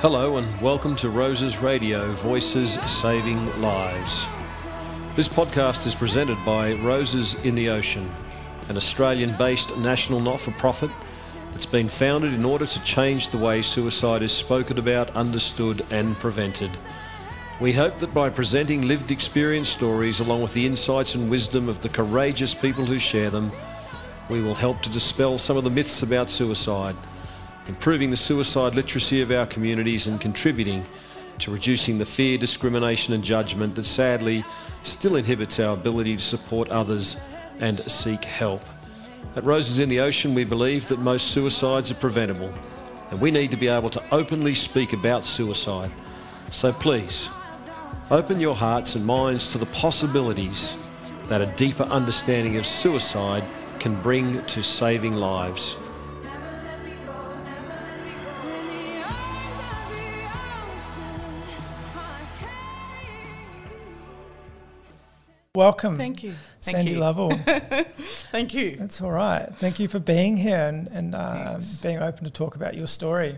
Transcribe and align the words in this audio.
Hello 0.00 0.38
and 0.38 0.60
welcome 0.62 0.96
to 0.96 1.10
Roses 1.10 1.60
Radio 1.60 2.10
Voices 2.12 2.78
Saving 2.86 3.60
Lives. 3.60 4.26
This 5.14 5.28
podcast 5.28 5.86
is 5.86 5.94
presented 5.94 6.42
by 6.42 6.72
Roses 6.72 7.34
in 7.44 7.54
the 7.54 7.68
Ocean, 7.68 8.10
an 8.70 8.78
Australian 8.78 9.36
based 9.36 9.76
national 9.76 10.20
not 10.20 10.40
for 10.40 10.52
profit 10.52 10.90
that's 11.52 11.66
been 11.66 11.90
founded 11.90 12.32
in 12.32 12.46
order 12.46 12.64
to 12.64 12.82
change 12.82 13.28
the 13.28 13.36
way 13.36 13.60
suicide 13.60 14.22
is 14.22 14.32
spoken 14.32 14.78
about, 14.78 15.10
understood, 15.10 15.84
and 15.90 16.16
prevented. 16.16 16.70
We 17.60 17.74
hope 17.74 17.98
that 17.98 18.14
by 18.14 18.30
presenting 18.30 18.88
lived 18.88 19.10
experience 19.10 19.68
stories 19.68 20.18
along 20.18 20.40
with 20.40 20.54
the 20.54 20.64
insights 20.64 21.14
and 21.14 21.30
wisdom 21.30 21.68
of 21.68 21.82
the 21.82 21.90
courageous 21.90 22.54
people 22.54 22.86
who 22.86 22.98
share 22.98 23.28
them, 23.28 23.52
we 24.30 24.40
will 24.40 24.54
help 24.54 24.80
to 24.80 24.88
dispel 24.88 25.36
some 25.36 25.58
of 25.58 25.64
the 25.64 25.68
myths 25.68 26.02
about 26.02 26.30
suicide 26.30 26.96
improving 27.70 28.10
the 28.10 28.16
suicide 28.16 28.74
literacy 28.74 29.20
of 29.20 29.30
our 29.30 29.46
communities 29.46 30.08
and 30.08 30.20
contributing 30.20 30.84
to 31.38 31.52
reducing 31.52 31.98
the 31.98 32.04
fear, 32.04 32.36
discrimination 32.36 33.14
and 33.14 33.22
judgment 33.22 33.76
that 33.76 33.84
sadly 33.84 34.44
still 34.82 35.14
inhibits 35.14 35.60
our 35.60 35.74
ability 35.74 36.16
to 36.16 36.22
support 36.22 36.68
others 36.70 37.16
and 37.60 37.78
seek 37.88 38.24
help. 38.24 38.60
At 39.36 39.44
Roses 39.44 39.78
in 39.78 39.88
the 39.88 40.00
Ocean, 40.00 40.34
we 40.34 40.42
believe 40.42 40.88
that 40.88 40.98
most 40.98 41.28
suicides 41.28 41.92
are 41.92 41.94
preventable, 41.94 42.52
and 43.12 43.20
we 43.20 43.30
need 43.30 43.52
to 43.52 43.56
be 43.56 43.68
able 43.68 43.90
to 43.90 44.02
openly 44.10 44.54
speak 44.54 44.92
about 44.92 45.24
suicide. 45.24 45.92
So 46.50 46.72
please, 46.72 47.30
open 48.10 48.40
your 48.40 48.56
hearts 48.56 48.96
and 48.96 49.06
minds 49.06 49.52
to 49.52 49.58
the 49.58 49.66
possibilities 49.66 50.76
that 51.28 51.40
a 51.40 51.46
deeper 51.54 51.84
understanding 51.84 52.56
of 52.56 52.66
suicide 52.66 53.44
can 53.78 53.94
bring 54.02 54.44
to 54.46 54.60
saving 54.60 55.14
lives. 55.14 55.76
Welcome. 65.60 65.98
Thank 65.98 66.22
you. 66.22 66.32
Thank 66.62 66.76
Sandy 66.76 66.92
you. 66.92 67.00
Lovell. 67.00 67.32
Thank 68.32 68.54
you. 68.54 68.76
That's 68.76 69.02
all 69.02 69.10
right. 69.10 69.46
Thank 69.58 69.78
you 69.78 69.88
for 69.88 69.98
being 69.98 70.38
here 70.38 70.64
and, 70.64 70.88
and 70.88 71.14
um, 71.14 71.62
being 71.82 71.98
open 71.98 72.24
to 72.24 72.30
talk 72.30 72.56
about 72.56 72.74
your 72.74 72.86
story. 72.86 73.36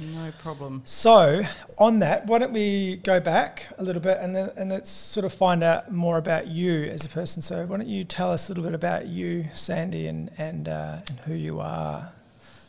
No 0.00 0.32
problem. 0.38 0.80
So, 0.86 1.42
on 1.76 1.98
that, 1.98 2.28
why 2.28 2.38
don't 2.38 2.54
we 2.54 2.96
go 2.96 3.20
back 3.20 3.66
a 3.76 3.84
little 3.84 4.00
bit 4.00 4.16
and 4.22 4.34
then 4.34 4.52
and 4.56 4.70
let's 4.70 4.88
sort 4.88 5.26
of 5.26 5.34
find 5.34 5.62
out 5.62 5.92
more 5.92 6.16
about 6.16 6.46
you 6.46 6.84
as 6.84 7.04
a 7.04 7.10
person. 7.10 7.42
So, 7.42 7.66
why 7.66 7.76
don't 7.76 7.88
you 7.88 8.04
tell 8.04 8.30
us 8.30 8.48
a 8.48 8.52
little 8.52 8.64
bit 8.64 8.74
about 8.74 9.06
you, 9.06 9.44
Sandy, 9.52 10.06
and 10.06 10.30
and 10.38 10.66
uh, 10.66 11.00
and 11.10 11.20
who 11.26 11.34
you 11.34 11.60
are? 11.60 12.10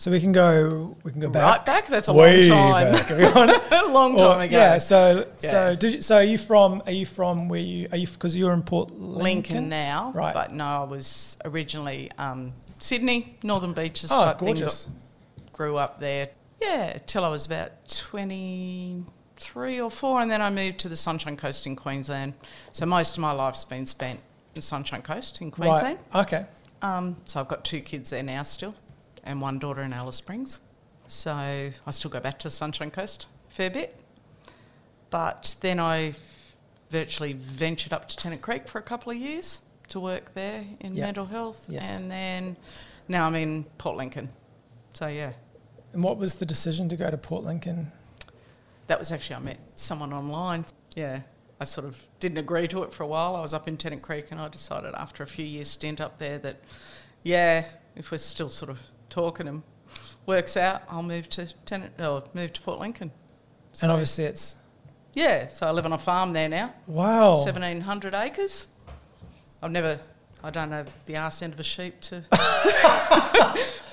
So 0.05 0.11
we 0.11 0.19
can 0.21 0.31
go 0.33 0.95
we 1.01 1.11
can 1.11 1.19
go 1.19 1.29
back. 1.29 1.43
Right 1.43 1.65
back? 1.65 1.87
That's 1.87 2.09
a 2.09 2.13
long 2.13 2.43
time. 2.43 2.91
back, 2.93 3.09
a 3.71 3.91
long 3.91 4.13
Or- 4.13 4.19
time 4.19 4.41
ago. 4.41 4.55
Yeah. 4.55 4.77
So 4.77 5.27
so 5.37 5.75
did 5.75 5.93
you, 5.95 6.01
so 6.03 6.17
are 6.17 6.23
you 6.23 6.37
from 6.37 6.83
are 6.85 6.91
you 6.91 7.07
from 7.07 7.49
where 7.49 7.59
you 7.59 7.87
are 7.91 7.97
you 7.97 8.05
because 8.05 8.37
you're 8.37 8.53
in 8.53 8.61
Port 8.61 8.91
Lincoln, 8.91 9.23
Lincoln 9.23 9.69
now. 9.69 10.11
Right. 10.13 10.31
But 10.31 10.53
no, 10.53 10.63
I 10.63 10.83
was 10.83 11.37
originally 11.43 12.11
um, 12.19 12.53
Sydney, 12.77 13.35
Northern 13.41 13.73
Beaches 13.73 14.11
Oh, 14.11 14.25
type 14.25 14.37
gorgeous. 14.37 14.85
thing. 14.85 14.93
Grew 15.53 15.77
up 15.77 15.99
there. 15.99 16.29
Yeah, 16.61 16.99
till 17.07 17.25
I 17.25 17.29
was 17.29 17.47
about 17.47 17.71
23 17.89 19.79
or 19.81 19.89
4, 19.89 20.21
and 20.21 20.29
then 20.29 20.39
I 20.43 20.51
moved 20.51 20.77
to 20.81 20.87
the 20.87 20.95
Sunshine 20.95 21.35
Coast 21.35 21.65
in 21.65 21.75
Queensland. 21.75 22.35
So 22.73 22.85
most 22.85 23.17
of 23.17 23.21
my 23.21 23.31
life's 23.31 23.63
been 23.63 23.87
spent 23.87 24.19
in 24.53 24.61
Sunshine 24.61 25.01
Coast 25.01 25.41
in 25.41 25.49
Queensland. 25.49 25.97
Right. 26.13 26.21
Okay. 26.27 26.45
Um, 26.83 27.15
so 27.25 27.39
I've 27.39 27.47
got 27.47 27.65
two 27.65 27.79
kids 27.81 28.11
there 28.11 28.21
now 28.21 28.43
still, 28.43 28.75
and 29.25 29.41
one 29.41 29.59
daughter 29.59 29.81
in 29.81 29.91
Alice 29.93 30.15
Springs. 30.17 30.59
So 31.07 31.31
I 31.33 31.91
still 31.91 32.11
go 32.11 32.19
back 32.19 32.39
to 32.39 32.49
Sunshine 32.49 32.91
Coast 32.91 33.27
a 33.49 33.51
fair 33.53 33.69
bit. 33.69 33.95
But 35.09 35.55
then 35.61 35.79
I 35.79 36.13
virtually 36.89 37.33
ventured 37.33 37.93
up 37.93 38.07
to 38.09 38.17
Tennant 38.17 38.41
Creek 38.41 38.67
for 38.67 38.79
a 38.79 38.81
couple 38.83 39.11
of 39.11 39.17
years 39.17 39.59
to 39.89 39.99
work 39.99 40.33
there 40.33 40.63
in 40.79 40.95
Yeah. 40.95 41.05
mental 41.05 41.25
health. 41.25 41.65
Yes. 41.69 41.97
And 41.97 42.09
then 42.11 42.57
now 43.07 43.25
I'm 43.27 43.35
in 43.35 43.63
Port 43.77 43.97
Lincoln. 43.97 44.29
So 44.93 45.07
yeah, 45.07 45.33
And 45.93 46.03
what 46.03 46.17
was 46.17 46.35
the 46.35 46.45
decision 46.45 46.89
to 46.89 46.95
go 46.97 47.09
to 47.09 47.17
Port 47.17 47.43
Lincoln? 47.43 47.91
that 48.87 48.99
was 48.99 49.11
actually, 49.11 49.35
I 49.37 49.39
met 49.39 49.57
someone 49.75 50.13
online. 50.13 50.63
Yeah, 50.95 51.21
I 51.59 51.63
sort 51.63 51.87
of 51.87 51.97
didn't 52.19 52.37
agree 52.37 52.67
to 52.67 52.83
it 52.83 52.93
for 52.93 53.01
a 53.01 53.07
while. 53.07 53.35
I 53.35 53.41
was 53.41 53.51
up 53.53 53.67
in 53.67 53.77
Tennant 53.77 54.03
Creek 54.03 54.27
and 54.29 54.39
I 54.39 54.47
decided 54.47 54.93
after 54.93 55.23
a 55.23 55.27
few 55.27 55.43
years 55.45 55.69
stint 55.69 55.99
up 55.99 56.19
there 56.19 56.37
that, 56.39 56.57
yeah, 57.23 57.65
if 57.95 58.11
we're 58.11 58.19
still 58.19 58.49
sort 58.49 58.69
of 58.69 58.79
talking 59.15 59.47
and 59.47 59.63
works 60.25 60.57
out, 60.57 60.81
I'll 60.89 61.01
move 61.01 61.29
to 61.29 61.47
Tennant, 61.65 61.93
or 61.99 62.23
move 62.33 62.51
to 62.53 62.61
Port 62.61 62.79
Lincoln. 62.81 63.11
and 63.81 63.89
obviously, 63.91 64.25
it's 64.25 64.57
Yeah, 65.13 65.47
so 65.47 65.67
I 65.67 65.71
live 65.71 65.85
on 65.85 65.93
a 65.93 65.97
farm 65.97 66.33
there 66.33 66.49
now, 66.49 66.73
wow. 66.85 67.35
1,700 67.35 68.13
acres. 68.13 68.67
I've 69.63 69.71
never, 69.71 70.01
I 70.43 70.49
don't 70.49 70.69
know 70.69 70.83
the 71.05 71.15
arse 71.17 71.41
end 71.41 71.53
of 71.53 71.59
a 71.61 71.63
sheep 71.63 72.01
to, 72.01 72.23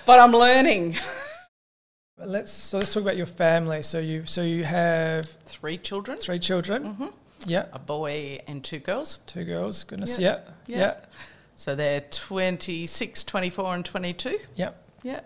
but 0.06 0.18
I'm 0.18 0.32
learning. 0.32 0.96
Let's 2.18 2.52
so 2.52 2.78
let's 2.78 2.92
talk 2.92 3.02
about 3.04 3.16
your 3.16 3.26
family. 3.26 3.82
So 3.82 3.98
you 4.00 4.26
so 4.26 4.42
you 4.42 4.64
have 4.64 5.26
Three 5.46 5.78
children, 5.78 6.18
three 6.18 6.38
children. 6.40 6.84
hmm 6.94 7.06
Yeah, 7.46 7.66
a 7.72 7.78
boy 7.78 8.40
and 8.48 8.62
two 8.64 8.78
girls. 8.80 9.18
two 9.26 9.44
girls. 9.44 9.84
Goodness. 9.84 10.18
Yeah. 10.18 10.40
Yeah. 10.66 10.76
Yeah. 10.76 10.78
Yeah. 10.78 10.94
So 11.56 11.74
they're 11.76 12.00
26, 12.00 13.22
24 13.24 13.74
and 13.74 13.84
22. 13.84 14.38
Yeah. 14.56 14.70
Yeah, 15.02 15.20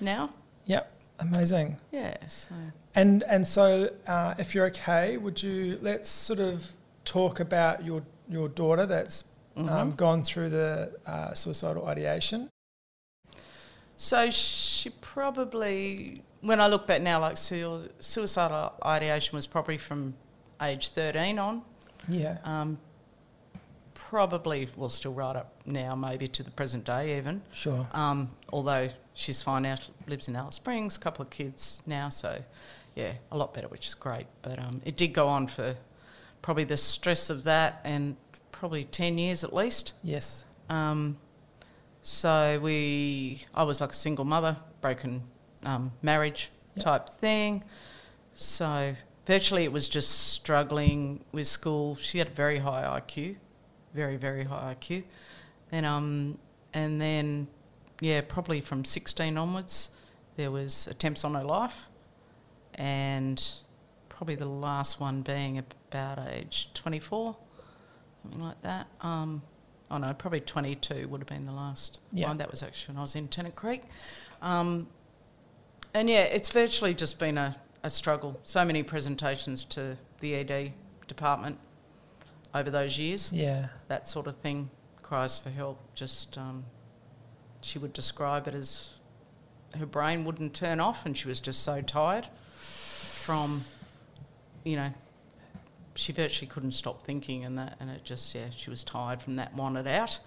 now. 0.00 0.30
Yep. 0.66 0.90
Amazing. 1.20 1.78
Yeah, 1.92 2.16
so 2.26 2.54
And 2.94 3.22
and 3.24 3.46
so 3.46 3.90
uh, 4.06 4.34
if 4.38 4.54
you're 4.54 4.66
okay, 4.66 5.16
would 5.16 5.42
you 5.42 5.78
let's 5.80 6.08
sort 6.08 6.40
of 6.40 6.72
talk 7.04 7.40
about 7.40 7.84
your 7.84 8.02
your 8.28 8.48
daughter 8.48 8.86
that's 8.86 9.24
um, 9.56 9.68
mhm. 9.68 9.96
gone 9.96 10.22
through 10.22 10.50
the 10.50 10.92
uh, 11.06 11.32
suicidal 11.34 11.86
ideation. 11.86 12.50
So 13.96 14.30
she 14.30 14.90
probably, 14.90 16.22
when 16.40 16.60
I 16.60 16.66
look 16.66 16.86
back 16.86 17.00
now, 17.00 17.20
like 17.20 17.36
sui- 17.36 17.88
suicidal 18.00 18.72
ideation 18.84 19.36
was 19.36 19.46
probably 19.46 19.78
from 19.78 20.14
age 20.60 20.88
13 20.90 21.38
on. 21.38 21.62
Yeah. 22.08 22.38
Um, 22.44 22.78
probably, 24.08 24.68
will 24.76 24.88
still 24.90 25.12
right 25.14 25.36
up 25.36 25.52
now, 25.66 25.94
maybe 25.94 26.28
to 26.28 26.42
the 26.42 26.50
present 26.50 26.84
day 26.84 27.16
even. 27.18 27.42
Sure. 27.52 27.86
Um, 27.92 28.30
although 28.52 28.88
she's 29.14 29.42
fine 29.42 29.62
now, 29.62 29.76
lives 30.06 30.28
in 30.28 30.36
Alice 30.36 30.56
Springs, 30.56 30.96
couple 30.98 31.22
of 31.22 31.30
kids 31.30 31.82
now, 31.86 32.08
so 32.10 32.42
yeah, 32.94 33.12
a 33.32 33.36
lot 33.36 33.54
better, 33.54 33.68
which 33.68 33.86
is 33.88 33.94
great. 33.94 34.26
But 34.42 34.58
um, 34.58 34.80
it 34.84 34.96
did 34.96 35.08
go 35.08 35.28
on 35.28 35.46
for 35.48 35.76
probably 36.42 36.64
the 36.64 36.76
stress 36.76 37.30
of 37.30 37.44
that 37.44 37.80
and 37.84 38.16
probably 38.52 38.84
10 38.84 39.18
years 39.18 39.42
at 39.42 39.54
least. 39.54 39.94
Yes. 40.02 40.44
Um, 40.68 41.16
so 42.02 42.60
we, 42.62 43.44
I 43.54 43.62
was 43.64 43.80
like 43.80 43.92
a 43.92 43.96
single 43.96 44.24
mother, 44.24 44.56
broken 44.80 45.22
um, 45.64 45.92
marriage 46.02 46.50
Yep. 46.76 46.84
type 46.84 47.08
thing. 47.10 47.62
So 48.34 48.94
virtually 49.26 49.62
it 49.64 49.70
was 49.72 49.88
just 49.88 50.10
struggling 50.32 51.24
with 51.32 51.46
school. 51.46 51.94
She 51.94 52.18
had 52.18 52.26
a 52.26 52.30
very 52.32 52.58
high 52.58 52.82
IQ, 53.00 53.36
very 53.94 54.16
very 54.16 54.44
high 54.44 54.74
IQ, 54.78 55.04
and 55.72 55.86
um 55.86 56.38
and 56.72 57.00
then 57.00 57.46
yeah 58.00 58.20
probably 58.20 58.60
from 58.60 58.84
sixteen 58.84 59.38
onwards 59.38 59.90
there 60.36 60.50
was 60.50 60.86
attempts 60.88 61.24
on 61.24 61.34
her 61.34 61.44
life, 61.44 61.86
and 62.74 63.42
probably 64.08 64.34
the 64.34 64.46
last 64.46 65.00
one 65.00 65.22
being 65.22 65.58
about 65.58 66.18
age 66.28 66.70
twenty 66.74 66.98
four, 67.00 67.36
something 68.22 68.42
like 68.42 68.60
that. 68.62 68.88
Um, 69.00 69.42
oh 69.90 69.98
no, 69.98 70.12
probably 70.14 70.40
22 70.40 71.06
would 71.08 71.20
have 71.20 71.28
been 71.28 71.46
the 71.46 71.52
last 71.52 72.00
Yeah. 72.12 72.28
one. 72.28 72.38
That 72.38 72.50
was 72.50 72.62
actually 72.62 72.94
when 72.94 72.98
I 72.98 73.02
was 73.02 73.14
in 73.14 73.28
Tennant 73.28 73.54
Creek. 73.54 73.82
Um, 74.42 74.88
and 75.92 76.08
yeah, 76.08 76.22
it's 76.22 76.48
virtually 76.48 76.94
just 76.94 77.18
been 77.20 77.38
a, 77.38 77.56
a 77.84 77.90
struggle. 77.90 78.40
So 78.42 78.64
many 78.64 78.82
presentations 78.82 79.62
to 79.64 79.96
the 80.20 80.34
ED 80.34 80.72
department 81.06 81.58
over 82.54 82.70
those 82.70 82.98
years, 82.98 83.32
Yeah. 83.32 83.68
that 83.88 84.06
sort 84.06 84.26
of 84.26 84.36
thing, 84.36 84.70
cries 85.02 85.38
for 85.38 85.50
help. 85.50 85.78
Just, 85.94 86.38
um, 86.38 86.64
she 87.60 87.78
would 87.78 87.92
describe 87.92 88.46
it 88.48 88.54
as 88.54 88.94
her 89.76 89.86
brain 89.86 90.24
wouldn't 90.24 90.54
turn 90.54 90.78
off 90.80 91.04
and 91.04 91.16
she 91.18 91.26
was 91.26 91.40
just 91.40 91.62
so 91.62 91.80
tired 91.82 92.28
from, 92.54 93.64
you 94.62 94.76
know, 94.76 94.92
she 95.96 96.12
virtually 96.12 96.46
couldn't 96.48 96.72
stop 96.72 97.02
thinking 97.02 97.44
and 97.44 97.58
that, 97.58 97.76
and 97.80 97.90
it 97.90 98.04
just, 98.04 98.34
yeah, 98.34 98.46
she 98.56 98.70
was 98.70 98.82
tired 98.84 99.20
from 99.20 99.36
that, 99.36 99.54
wanted 99.54 99.86
out. 99.86 100.18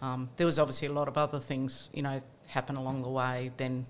Um, 0.00 0.30
there 0.36 0.46
was 0.46 0.58
obviously 0.58 0.88
a 0.88 0.92
lot 0.92 1.06
of 1.08 1.16
other 1.16 1.38
things, 1.40 1.90
you 1.92 2.02
know, 2.02 2.20
happen 2.46 2.76
along 2.76 3.02
the 3.02 3.08
way. 3.08 3.52
Then 3.56 3.86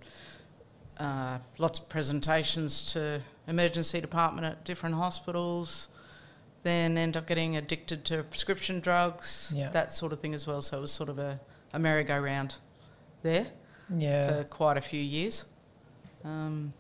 uh, 0.98 1.38
lots 1.58 1.78
of 1.78 1.88
presentations 1.88 2.92
to 2.92 3.20
emergency 3.48 4.00
department 4.00 4.46
at 4.46 4.64
different 4.64 4.94
hospitals. 4.94 5.88
Then 6.62 6.96
end 6.96 7.16
up 7.16 7.26
getting 7.26 7.56
addicted 7.56 8.04
to 8.06 8.22
prescription 8.24 8.80
drugs, 8.80 9.52
Yeah. 9.54 9.70
that 9.70 9.90
sort 9.92 10.12
of 10.12 10.20
thing 10.20 10.32
as 10.34 10.46
well. 10.46 10.62
So 10.62 10.78
it 10.78 10.80
was 10.80 10.92
sort 10.92 11.08
of 11.08 11.18
a, 11.18 11.40
a 11.72 11.78
merry-go-round 11.78 12.54
there 13.22 13.48
Yeah. 13.96 14.28
for 14.28 14.44
quite 14.44 14.76
a 14.76 14.80
few 14.80 15.00
years. 15.00 15.44
Um, 16.24 16.72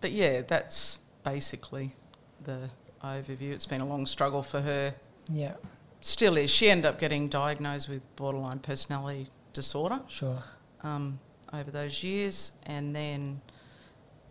but 0.00 0.12
yeah, 0.12 0.42
that's 0.42 0.98
basically 1.24 1.94
the 2.44 2.70
overview. 3.02 3.52
It's 3.52 3.66
been 3.66 3.80
a 3.80 3.86
long 3.86 4.06
struggle 4.06 4.42
for 4.42 4.60
her. 4.60 4.94
Yeah, 5.30 5.54
Still 6.00 6.36
is. 6.36 6.50
She 6.50 6.70
ended 6.70 6.86
up 6.86 6.98
getting 6.98 7.28
diagnosed 7.28 7.88
with 7.88 8.02
borderline 8.16 8.60
personality 8.60 9.28
disorder 9.52 10.00
sure. 10.06 10.42
um, 10.82 11.18
over 11.52 11.70
those 11.70 12.02
years, 12.04 12.52
and 12.66 12.94
then 12.94 13.40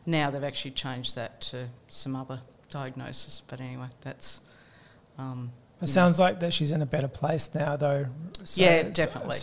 now 0.06 0.30
they've 0.32 0.44
actually 0.44 0.72
changed 0.72 1.16
that 1.16 1.42
to 1.42 1.68
some 1.90 2.16
other 2.16 2.40
diagnosis. 2.70 3.42
But 3.48 3.60
anyway, 3.60 3.88
that's. 4.02 4.42
Um, 5.18 5.52
It 5.78 5.84
you 5.84 5.88
know. 5.88 5.94
sounds 5.94 6.20
like 6.20 6.40
that 6.40 6.54
she's 6.54 6.72
in 6.72 6.82
a 6.82 6.86
better 6.86 7.08
place 7.08 7.50
now, 7.54 7.76
though. 7.76 8.08
So 8.44 8.62
yeah, 8.62 8.84
definitely. 8.84 9.38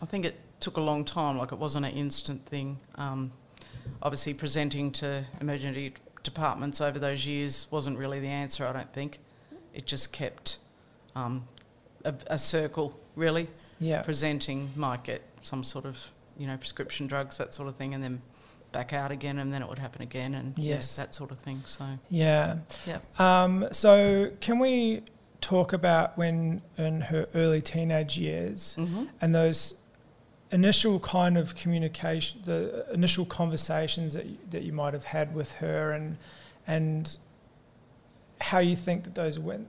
I 0.00 0.06
think 0.06 0.24
it 0.24 0.36
took 0.60 0.76
a 0.76 0.80
long 0.80 1.04
time. 1.04 1.38
Like 1.38 1.52
it 1.52 1.58
wasn't 1.58 1.86
an 1.86 1.92
instant 1.92 2.44
thing. 2.46 2.78
Um, 2.96 3.32
obviously, 4.02 4.34
presenting 4.34 4.90
to 4.92 5.24
emergency 5.40 5.94
departments 6.22 6.80
over 6.80 6.98
those 6.98 7.26
years 7.26 7.66
wasn't 7.70 7.98
really 7.98 8.20
the 8.20 8.28
answer. 8.28 8.66
I 8.66 8.72
don't 8.72 8.92
think. 8.92 9.18
It 9.74 9.86
just 9.86 10.12
kept 10.12 10.58
um, 11.14 11.46
a, 12.04 12.14
a 12.26 12.38
circle. 12.38 12.98
Really, 13.14 13.48
Yeah, 13.78 14.02
presenting 14.02 14.70
might 14.74 15.04
get 15.04 15.22
some 15.42 15.62
sort 15.64 15.84
of 15.84 15.98
you 16.38 16.46
know 16.46 16.56
prescription 16.56 17.06
drugs, 17.06 17.36
that 17.38 17.52
sort 17.54 17.68
of 17.68 17.76
thing, 17.76 17.92
and 17.94 18.02
then 18.02 18.22
back 18.72 18.92
out 18.92 19.10
again, 19.12 19.38
and 19.38 19.52
then 19.52 19.62
it 19.62 19.68
would 19.68 19.78
happen 19.78 20.02
again, 20.02 20.34
and 20.34 20.58
yeah, 20.58 20.74
Yes. 20.74 20.96
that 20.96 21.14
sort 21.14 21.30
of 21.30 21.38
thing. 21.38 21.62
So 21.66 21.84
yeah. 22.10 22.58
yeah. 22.86 22.98
Um, 23.18 23.68
so, 23.72 24.30
can 24.40 24.58
we 24.58 25.02
talk 25.40 25.72
about 25.72 26.16
when 26.16 26.62
in 26.78 27.00
her 27.02 27.26
early 27.34 27.60
teenage 27.60 28.16
years 28.16 28.74
hmm 28.74 29.04
and 29.20 29.34
those 29.34 29.74
initial 30.52 31.00
kind 31.00 31.36
of 31.38 31.54
communication, 31.56 32.40
the 32.44 32.86
initial 32.92 33.24
conversations 33.24 34.12
that 34.12 34.26
you, 34.26 34.36
that 34.50 34.62
you 34.62 34.72
might 34.72 34.92
have 34.94 35.04
had 35.04 35.34
with 35.34 35.52
her, 35.54 35.92
and 35.92 36.16
and 36.66 37.18
how 38.40 38.58
you 38.58 38.76
think 38.76 39.04
that 39.04 39.14
those 39.14 39.38
went? 39.38 39.68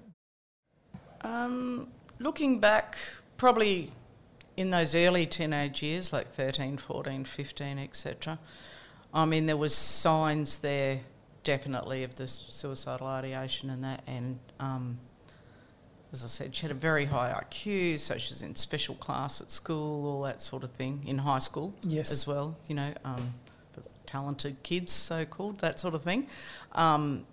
Um, 1.21 1.87
looking 2.19 2.59
back, 2.59 2.97
probably 3.37 3.91
in 4.57 4.69
those 4.71 4.93
early 4.93 5.25
teenage 5.25 5.81
years, 5.81 6.11
like 6.13 6.27
13, 6.31 6.77
14, 6.77 7.25
15, 7.25 7.79
etc., 7.79 8.39
I 9.13 9.25
mean, 9.25 9.45
there 9.45 9.57
was 9.57 9.75
signs 9.75 10.57
there 10.57 10.99
definitely 11.43 12.03
of 12.03 12.15
the 12.15 12.27
suicidal 12.27 13.05
ideation 13.07 13.69
and 13.69 13.83
that. 13.83 14.01
And 14.07 14.39
um, 14.59 14.97
as 16.11 16.23
I 16.23 16.27
said, 16.27 16.55
she 16.55 16.63
had 16.63 16.71
a 16.71 16.75
very 16.75 17.05
high 17.05 17.31
IQ, 17.43 17.99
so 17.99 18.17
she 18.17 18.33
was 18.33 18.41
in 18.41 18.55
special 18.55 18.95
class 18.95 19.41
at 19.41 19.51
school, 19.51 20.07
all 20.07 20.21
that 20.23 20.41
sort 20.41 20.63
of 20.63 20.71
thing, 20.71 21.03
in 21.05 21.17
high 21.19 21.39
school 21.39 21.73
Yes. 21.83 22.11
as 22.11 22.25
well, 22.25 22.55
you 22.67 22.75
know, 22.75 22.93
um, 23.05 23.33
talented 24.05 24.61
kids, 24.63 24.91
so 24.91 25.25
called, 25.25 25.59
that 25.59 25.79
sort 25.79 25.93
of 25.93 26.03
thing. 26.03 26.27
Um, 26.73 27.25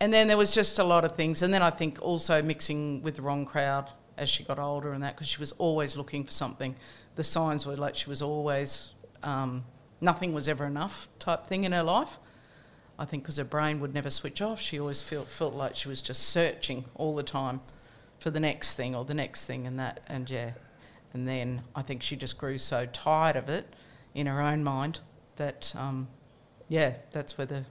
and 0.00 0.12
then 0.12 0.26
there 0.28 0.36
was 0.36 0.52
just 0.54 0.78
a 0.78 0.84
lot 0.84 1.04
of 1.04 1.12
things. 1.12 1.42
And 1.42 1.54
then 1.54 1.62
I 1.62 1.70
think 1.70 2.00
also 2.02 2.42
mixing 2.42 3.02
with 3.02 3.16
the 3.16 3.22
wrong 3.22 3.44
crowd 3.46 3.88
as 4.18 4.28
she 4.28 4.42
got 4.44 4.58
older 4.58 4.92
and 4.92 5.02
that, 5.02 5.14
because 5.14 5.28
she 5.28 5.38
was 5.38 5.52
always 5.52 5.96
looking 5.96 6.24
for 6.24 6.32
something. 6.32 6.74
The 7.14 7.24
signs 7.24 7.66
were 7.66 7.76
like 7.76 7.94
she 7.94 8.10
was 8.10 8.20
always, 8.20 8.92
um, 9.22 9.64
nothing 10.02 10.34
was 10.34 10.48
ever 10.48 10.66
enough 10.66 11.08
type 11.18 11.46
thing 11.46 11.64
in 11.64 11.72
her 11.72 11.82
life. 11.82 12.18
I 12.98 13.04
think 13.06 13.22
because 13.22 13.38
her 13.38 13.44
brain 13.44 13.80
would 13.80 13.94
never 13.94 14.10
switch 14.10 14.42
off, 14.42 14.60
she 14.60 14.78
always 14.78 15.00
felt, 15.00 15.26
felt 15.28 15.54
like 15.54 15.76
she 15.76 15.88
was 15.88 16.02
just 16.02 16.22
searching 16.28 16.84
all 16.94 17.14
the 17.16 17.22
time 17.22 17.60
for 18.18 18.30
the 18.30 18.38
next 18.40 18.74
thing 18.74 18.94
or 18.94 19.04
the 19.04 19.14
next 19.14 19.46
thing 19.46 19.66
and 19.66 19.78
that. 19.78 20.00
And 20.08 20.28
yeah, 20.28 20.50
and 21.14 21.26
then 21.26 21.62
I 21.74 21.82
think 21.82 22.02
she 22.02 22.16
just 22.16 22.36
grew 22.36 22.58
so 22.58 22.86
tired 22.86 23.36
of 23.36 23.48
it 23.48 23.66
in 24.14 24.26
her 24.26 24.42
own 24.42 24.62
mind 24.62 25.00
that, 25.36 25.72
um, 25.76 26.08
yeah, 26.68 26.94
that's 27.12 27.38
where 27.38 27.46
the 27.46 27.64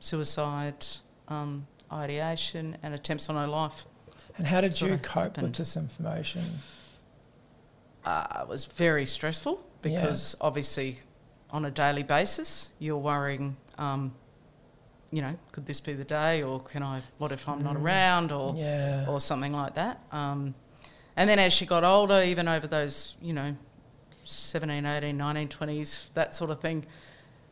suicide 0.00 0.86
um, 1.28 1.66
ideation 1.92 2.76
and 2.82 2.94
attempts 2.94 3.28
on 3.28 3.36
her 3.36 3.46
life 3.46 3.84
And 4.38 4.46
how 4.46 4.60
did 4.60 4.80
you 4.80 4.96
cope 4.98 5.06
happened. 5.36 5.48
with 5.48 5.56
this 5.56 5.76
information? 5.76 6.44
uh, 8.04 8.44
was 8.48 8.64
very 8.64 9.04
stressful 9.06 9.60
Yeah. 9.84 10.00
because 10.00 10.34
obviously 10.40 11.00
on 11.50 11.64
a 11.64 11.70
daily 11.70 12.02
basis 12.02 12.70
you're 12.78 12.96
worrying, 12.98 13.56
um, 13.78 14.14
you 15.10 15.22
know, 15.22 15.34
could 15.52 15.64
this 15.66 15.80
be 15.80 15.94
the 15.94 16.04
day 16.04 16.42
or 16.42 16.60
can 16.60 16.82
I, 16.82 17.00
what 17.18 17.32
if 17.32 17.48
I'm 17.48 17.62
not 17.62 17.76
Mm. 17.76 17.82
around 17.82 18.32
or, 18.32 18.54
Yeah. 18.54 19.06
or 19.08 19.20
something 19.20 19.52
like 19.52 19.74
that. 19.76 20.00
Um, 20.12 20.54
and 21.16 21.28
then 21.28 21.38
as 21.38 21.52
she 21.52 21.64
got 21.66 21.82
older, 21.84 22.22
even 22.22 22.46
over 22.48 22.66
those, 22.66 23.16
you 23.22 23.32
know, 23.32 23.56
17, 24.24 24.84
18, 24.84 25.16
19, 25.16 25.48
20s, 25.48 26.06
that 26.14 26.34
sort 26.34 26.50
of 26.50 26.60
thing, 26.60 26.84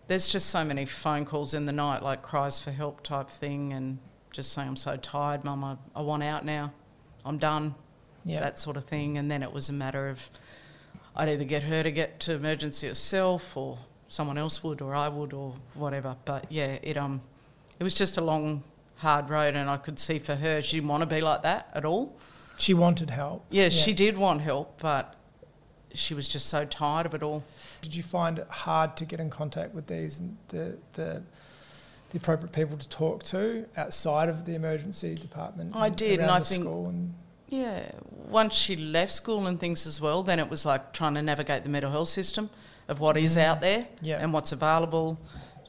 there's 0.09 0.29
just 0.29 0.51
so 0.51 0.63
many 0.65 0.85
phone 0.85 1.25
calls 1.25 1.55
in 1.55 1.65
the 1.65 1.73
night, 1.73 2.03
like 2.03 2.23
cries 2.23 2.59
for 2.59 2.71
help 2.71 3.03
type 3.03 3.29
thing, 3.31 3.73
and 3.73 3.99
just 4.31 4.53
saying, 4.53 4.69
I'm 4.69 4.77
so 4.77 4.97
tired, 4.97 5.43
mum, 5.43 5.65
I, 5.65 5.77
I 5.97 6.03
want 6.03 6.23
out 6.23 6.45
now, 6.45 6.73
I'm 7.25 7.39
done, 7.39 7.75
yeah. 8.25 8.41
that 8.41 8.59
sort 8.59 8.77
of 8.77 8.85
thing. 8.85 9.17
And 9.19 9.31
then 9.31 9.43
it 9.43 9.51
was 9.53 9.69
a 9.69 9.73
matter 9.73 10.09
of 10.11 10.29
I'd 11.17 11.29
either 11.31 11.45
get 11.45 11.63
her 11.65 11.83
to 11.83 11.91
get 11.91 12.21
to 12.21 12.35
emergency 12.35 12.89
herself 12.89 13.57
or 13.57 13.79
someone 14.09 14.39
else 14.39 14.63
would 14.63 14.81
or 14.83 14.95
I 14.95 15.09
would 15.09 15.33
or 15.33 15.55
whatever. 15.75 16.17
But 16.25 16.51
yeah, 16.51 16.77
it 16.83 16.97
um 16.97 17.23
it 17.79 17.85
was 17.85 17.95
just 17.95 18.17
a 18.19 18.21
long, 18.21 18.63
hard 18.97 19.29
road 19.31 19.55
and 19.55 19.69
I 19.69 19.77
could 19.79 19.99
see 19.99 20.19
for 20.19 20.35
her 20.37 20.63
she 20.63 20.77
didn't 20.79 20.89
want 20.89 21.03
to 21.03 21.07
be 21.07 21.21
like 21.21 21.43
that 21.43 21.69
at 21.75 21.85
all. 21.85 22.15
she 22.59 22.75
wanted 22.75 23.11
help. 23.11 23.45
Yeah, 23.51 23.69
she 23.71 23.93
did 23.93 24.17
want 24.17 24.41
help, 24.43 24.81
but 24.81 25.15
she 25.93 26.13
was 26.15 26.29
just 26.29 26.47
so 26.47 26.65
tired 26.67 27.07
of 27.07 27.15
it 27.15 27.23
all. 27.23 27.43
Did 27.83 27.95
you 27.95 28.03
find 28.03 28.39
it 28.39 28.47
hard 28.49 28.97
to 28.99 29.05
get 29.07 29.19
in 29.21 29.31
contact 29.31 29.75
with 29.75 29.87
these 29.87 30.19
and 30.21 30.37
the 30.49 30.77
the 30.95 31.23
the 32.11 32.19
appropriate 32.19 32.53
people 32.53 32.77
to 32.79 32.89
talk 32.89 33.23
to 33.25 33.67
outside 33.77 34.29
of 34.29 34.45
the 34.45 34.55
emergency 34.55 35.15
department? 35.15 35.75
I 35.75 35.89
did, 35.89 36.21
and 36.21 36.31
I 36.31 36.41
think- 36.41 36.63
school 36.65 36.87
and 36.89 37.15
Yeah, 37.49 37.91
once 38.29 38.55
she 38.55 38.75
left 38.77 39.13
school 39.13 39.47
and 39.47 39.59
things 39.61 39.87
as 39.87 40.01
well, 40.01 40.23
then 40.23 40.39
it 40.41 40.51
was 40.51 40.67
like 40.67 40.93
trying 40.93 41.15
to 41.15 41.23
navigate 41.23 41.63
the 41.63 41.69
mental 41.69 41.91
health 41.93 42.09
system 42.09 42.51
of 42.89 42.99
what 43.01 43.17
is 43.17 43.37
Mm. 43.37 43.43
out 43.45 43.61
there 43.61 43.87
and 44.21 44.33
what's 44.33 44.53
available 44.53 45.19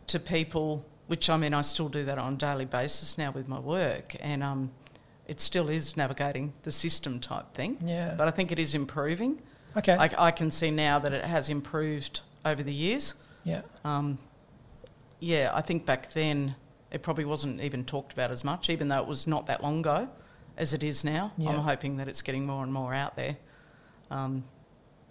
to 0.07 0.19
people. 0.19 0.85
Which 1.07 1.29
I 1.29 1.37
mean, 1.37 1.53
I 1.53 1.61
still 1.61 1.87
do 1.87 2.03
that 2.05 2.17
on 2.17 2.33
a 2.33 2.37
daily 2.37 2.65
basis 2.65 3.17
now 3.17 3.31
with 3.31 3.47
my 3.47 3.59
work, 3.59 4.15
and 4.19 4.43
um, 4.43 4.71
it 5.27 5.39
still 5.39 5.69
is 5.69 5.95
navigating 5.95 6.51
the 6.63 6.71
system 6.71 7.19
type 7.21 7.53
thing. 7.53 7.77
yeah. 7.85 8.13
But 8.17 8.27
I 8.27 8.31
think 8.31 8.51
it 8.51 8.59
is 8.59 8.73
improving. 8.75 9.41
okay, 9.77 9.93
I, 9.95 10.09
I 10.17 10.31
can 10.31 10.51
see 10.51 10.69
now 10.71 10.99
that 10.99 11.13
it 11.13 11.23
has 11.23 11.47
improved 11.49 12.21
over 12.43 12.61
the 12.63 12.73
years. 12.73 13.13
yeah, 13.45 13.61
Um, 13.85 14.17
yeah, 15.19 15.51
I 15.53 15.61
think 15.61 15.85
back 15.85 16.11
then 16.13 16.55
it 16.91 17.03
probably 17.03 17.25
wasn't 17.25 17.61
even 17.61 17.85
talked 17.85 18.11
about 18.13 18.29
as 18.31 18.43
much, 18.43 18.69
even 18.69 18.87
though 18.89 18.99
it 18.99 19.07
was 19.07 19.27
not 19.27 19.45
that 19.47 19.61
long 19.63 19.79
ago 19.79 20.09
as 20.57 20.73
it 20.73 20.83
is 20.83 21.03
now. 21.03 21.31
Yeah. 21.37 21.49
I'm 21.51 21.59
hoping 21.59 21.97
that 21.97 22.07
it's 22.07 22.21
getting 22.21 22.45
more 22.45 22.63
and 22.63 22.73
more 22.73 22.93
out 22.93 23.15
there. 23.15 23.37
Um, 24.11 24.43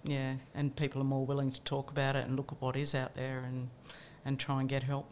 yeah, 0.04 0.34
and 0.54 0.74
people 0.76 1.00
are 1.00 1.04
more 1.04 1.26
willing 1.26 1.50
to 1.52 1.60
talk 1.62 1.90
about 1.90 2.16
it 2.16 2.26
and 2.26 2.36
look 2.36 2.52
at 2.52 2.60
what 2.60 2.76
is 2.76 2.94
out 2.94 3.14
there 3.14 3.40
and, 3.40 3.68
and 4.24 4.38
try 4.38 4.60
and 4.60 4.68
get 4.68 4.82
help. 4.84 5.06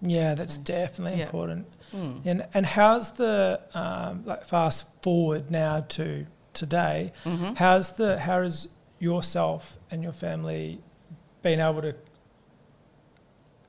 yeah. 0.00 0.34
That's 0.34 0.54
So, 0.54 0.62
definitely 0.62 1.18
yeah. 1.18 1.24
important. 1.26 1.66
Mm. 1.94 2.20
And 2.24 2.46
and 2.54 2.66
how's 2.66 3.12
the 3.12 3.60
um, 3.74 4.24
like 4.24 4.44
fast 4.44 5.02
forward 5.02 5.50
now 5.50 5.80
to 5.96 6.26
today? 6.52 7.12
hmm 7.24 7.54
How's 7.54 7.92
the 7.92 8.18
how 8.20 8.42
has 8.42 8.68
yourself 9.00 9.76
and 9.90 10.02
your 10.02 10.12
family 10.12 10.80
been 11.42 11.60
able 11.60 11.82
to 11.82 11.94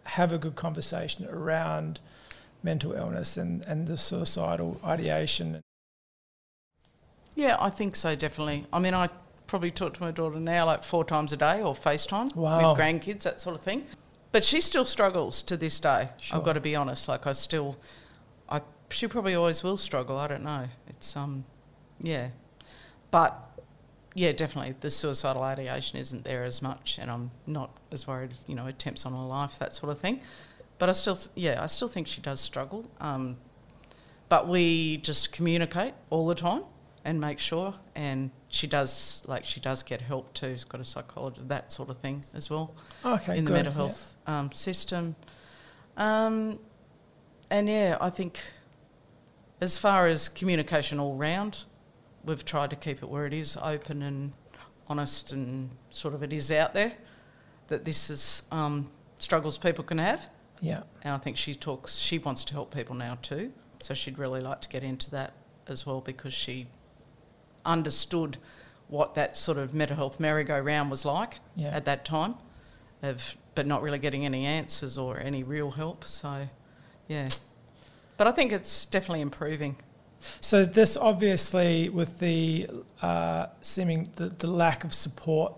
have 0.03 0.31
a 0.31 0.37
good 0.37 0.55
conversation 0.55 1.25
around 1.27 1.99
mental 2.63 2.93
illness 2.93 3.37
and, 3.37 3.65
and 3.65 3.87
the 3.87 3.97
suicidal 3.97 4.79
ideation? 4.83 5.61
Yeah, 7.35 7.57
I 7.59 7.69
think 7.69 7.95
so, 7.95 8.15
definitely. 8.15 8.65
I 8.73 8.79
mean, 8.79 8.93
I 8.93 9.09
probably 9.47 9.71
talk 9.71 9.93
to 9.95 10.01
my 10.01 10.11
daughter 10.11 10.39
now 10.39 10.65
like 10.65 10.83
four 10.83 11.03
times 11.03 11.33
a 11.33 11.37
day 11.37 11.61
or 11.61 11.73
FaceTime 11.73 12.35
Wow. 12.35 12.71
with 12.73 12.79
grandkids, 12.79 13.23
that 13.23 13.41
sort 13.41 13.55
of 13.55 13.61
thing. 13.61 13.85
But 14.31 14.43
she 14.43 14.61
still 14.61 14.85
struggles 14.85 15.41
to 15.43 15.57
this 15.57 15.79
day. 15.79 16.09
Sure. 16.19 16.37
I've 16.37 16.43
got 16.43 16.53
to 16.53 16.59
be 16.59 16.75
honest. 16.75 17.07
Like 17.07 17.25
I 17.25 17.31
still, 17.31 17.77
I 18.47 18.61
she 18.89 19.07
probably 19.07 19.33
always 19.35 19.63
will 19.63 19.77
struggle. 19.77 20.17
I 20.17 20.27
don't 20.27 20.43
know. 20.43 20.67
It's 20.87 21.15
um, 21.17 21.45
yeah, 21.99 22.29
but 23.09 23.35
yeah, 24.13 24.31
definitely 24.31 24.75
the 24.79 24.91
suicidal 24.91 25.41
ideation 25.41 25.97
isn't 25.97 26.25
there 26.25 26.43
as 26.43 26.61
much, 26.61 26.99
and 27.01 27.09
I'm 27.09 27.31
not 27.47 27.71
as 27.91 28.05
worried. 28.05 28.35
You 28.45 28.53
know, 28.53 28.67
attempts 28.67 29.03
on 29.05 29.13
her 29.13 29.19
life, 29.25 29.57
that 29.57 29.73
sort 29.73 29.91
of 29.91 29.99
thing. 29.99 30.21
But 30.77 30.89
I 30.89 30.91
still, 30.91 31.17
yeah, 31.35 31.61
I 31.61 31.65
still 31.65 31.87
think 31.87 32.07
she 32.07 32.21
does 32.21 32.39
struggle. 32.39 32.85
Um, 33.01 33.37
but 34.29 34.47
we 34.47 34.97
just 34.97 35.31
communicate 35.33 35.93
all 36.11 36.27
the 36.27 36.35
time 36.35 36.63
and 37.05 37.19
make 37.19 37.39
sure. 37.39 37.73
And 37.95 38.31
she 38.47 38.67
does, 38.67 39.23
like, 39.25 39.45
she 39.45 39.59
does 39.59 39.83
get 39.83 40.01
help 40.01 40.33
too. 40.33 40.53
She's 40.53 40.63
got 40.63 40.81
a 40.81 40.85
psychologist, 40.85 41.47
that 41.49 41.71
sort 41.71 41.89
of 41.89 41.97
thing 41.97 42.23
as 42.33 42.49
well 42.49 42.75
Okay, 43.05 43.37
in 43.37 43.45
the 43.45 43.51
good, 43.51 43.53
mental 43.53 43.73
yeah. 43.73 43.77
health 43.77 44.17
um, 44.27 44.51
system. 44.51 45.15
Um, 45.97 46.59
and 47.49 47.67
yeah, 47.67 47.97
I 47.99 48.09
think 48.09 48.39
as 49.61 49.77
far 49.77 50.07
as 50.07 50.29
communication 50.29 50.99
all 50.99 51.15
round, 51.15 51.63
we've 52.23 52.45
tried 52.45 52.69
to 52.69 52.75
keep 52.75 53.01
it 53.03 53.09
where 53.09 53.25
it 53.25 53.33
is 53.33 53.57
open 53.61 54.01
and 54.01 54.33
honest 54.87 55.31
and 55.31 55.69
sort 55.89 56.13
of 56.13 56.23
it 56.23 56.33
is 56.33 56.51
out 56.51 56.73
there 56.73 56.93
that 57.67 57.85
this 57.85 58.09
is 58.09 58.43
um, 58.51 58.89
struggles 59.19 59.57
people 59.57 59.83
can 59.83 59.97
have. 59.97 60.27
Yeah. 60.61 60.81
And 61.03 61.13
I 61.13 61.17
think 61.17 61.37
she 61.37 61.55
talks, 61.55 61.97
she 61.97 62.17
wants 62.17 62.43
to 62.45 62.53
help 62.53 62.73
people 62.73 62.95
now 62.95 63.17
too. 63.21 63.51
So 63.81 63.93
she'd 63.93 64.17
really 64.17 64.41
like 64.41 64.61
to 64.61 64.69
get 64.69 64.83
into 64.83 65.09
that 65.11 65.33
as 65.67 65.85
well 65.85 66.01
because 66.01 66.33
she 66.33 66.67
understood 67.69 68.37
what 68.87 69.13
that 69.15 69.37
sort 69.37 69.57
of 69.57 69.73
mental 69.73 69.95
health 69.97 70.19
merry-go-round 70.19 70.89
was 70.89 71.05
like 71.05 71.35
Yeah. 71.55 71.69
at 71.69 71.85
that 71.85 72.03
time, 72.05 72.35
of 73.03 73.35
but 73.55 73.67
not 73.67 73.81
really 73.81 73.99
getting 73.99 74.25
any 74.25 74.45
answers 74.45 74.97
or 74.97 75.19
any 75.19 75.43
real 75.43 75.71
help. 75.71 76.03
So, 76.03 76.47
yeah. 77.07 77.27
But 78.17 78.27
I 78.27 78.31
think 78.31 78.51
it's 78.51 78.85
definitely 78.85 79.21
improving. 79.21 79.77
So 80.41 80.65
this 80.65 80.97
obviously, 80.97 81.89
with 81.89 82.19
the 82.19 82.67
uh, 83.01 83.47
seeming 83.61 84.09
the, 84.15 84.27
the 84.29 84.47
lack 84.47 84.83
of 84.83 84.93
support 84.93 85.53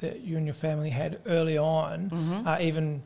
that 0.00 0.20
you 0.20 0.36
and 0.36 0.46
your 0.46 0.54
family 0.54 0.90
had 0.90 1.20
early 1.26 1.58
on, 1.58 2.08
Mhm. 2.10 2.46
uh, 2.46 2.58
even 2.62 3.02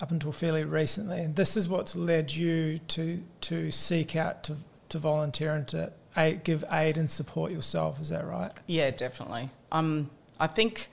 up 0.00 0.10
until 0.12 0.30
fairly 0.30 0.62
recently, 0.64 1.20
and 1.20 1.34
this 1.34 1.56
is 1.56 1.68
what's 1.68 1.96
led 1.96 2.32
you 2.32 2.78
to 2.88 3.22
to 3.40 3.70
seek 3.70 4.14
out 4.14 4.44
to 4.44 4.56
to 4.90 4.98
volunteer 4.98 5.52
and 5.54 5.66
to 5.68 5.92
aid, 6.16 6.44
give 6.44 6.64
aid 6.72 6.96
and 6.96 7.10
support 7.10 7.52
yourself. 7.52 8.00
Is 8.00 8.08
that 8.10 8.26
right? 8.26 8.52
Yeah, 8.66 8.90
definitely. 8.90 9.50
Um, 9.72 10.10
I 10.40 10.46
think 10.46 10.88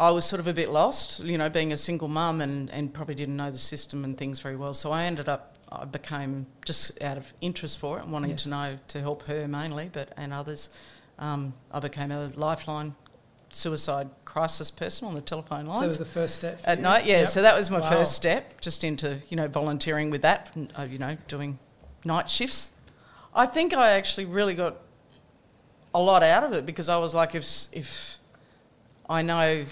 I 0.00 0.10
was 0.10 0.24
sort 0.24 0.40
of 0.40 0.46
a 0.46 0.52
bit 0.52 0.70
lost, 0.70 1.20
you 1.20 1.38
know, 1.38 1.48
being 1.48 1.72
a 1.72 1.76
single 1.76 2.08
mum 2.08 2.40
and, 2.40 2.70
and 2.70 2.92
probably 2.92 3.14
didn't 3.14 3.36
know 3.36 3.50
the 3.50 3.58
system 3.58 4.04
and 4.04 4.16
things 4.18 4.40
very 4.40 4.56
well. 4.56 4.74
So 4.74 4.90
I 4.92 5.04
ended 5.04 5.28
up, 5.28 5.56
I 5.70 5.84
became 5.84 6.46
just 6.64 7.00
out 7.02 7.16
of 7.16 7.32
interest 7.40 7.78
for 7.78 7.98
it 7.98 8.02
and 8.04 8.12
wanting 8.12 8.30
Yes. 8.30 8.42
to 8.44 8.48
know 8.50 8.78
to 8.88 9.00
help 9.00 9.22
her 9.24 9.46
mainly, 9.46 9.90
but 9.92 10.12
and 10.16 10.32
others. 10.32 10.70
Um, 11.18 11.54
I 11.70 11.78
became 11.80 12.10
a 12.10 12.32
lifeline 12.34 12.94
suicide 13.50 14.08
crisis 14.24 14.70
person 14.70 15.06
on 15.06 15.14
the 15.14 15.20
telephone 15.20 15.66
lines 15.66 15.80
So 15.80 15.84
it 15.84 15.88
was 15.88 15.98
the 15.98 16.04
first 16.06 16.36
step 16.36 16.60
for 16.60 16.68
at 16.70 16.78
you? 16.78 16.82
night. 16.82 17.04
Yeah, 17.04 17.20
Yep. 17.20 17.28
so 17.28 17.42
that 17.42 17.54
was 17.54 17.70
my 17.70 17.80
Wow. 17.80 17.90
first 17.90 18.14
step, 18.14 18.60
just 18.62 18.82
into 18.82 19.18
you 19.28 19.36
know 19.36 19.46
volunteering 19.46 20.10
with 20.10 20.22
that, 20.22 20.50
uh, 20.78 20.82
you 20.82 20.98
know, 20.98 21.16
doing 21.28 21.58
night 22.04 22.28
shifts. 22.30 22.74
I 23.34 23.46
think 23.46 23.74
I 23.74 23.90
actually 23.92 24.26
really 24.26 24.54
got 24.54 24.76
a 25.94 26.00
lot 26.00 26.22
out 26.22 26.42
of 26.44 26.52
it 26.52 26.66
because 26.66 26.88
I 26.88 26.98
was 26.98 27.14
like, 27.14 27.34
if 27.34 27.68
if 27.72 28.18
I 29.08 29.22
know 29.22 29.64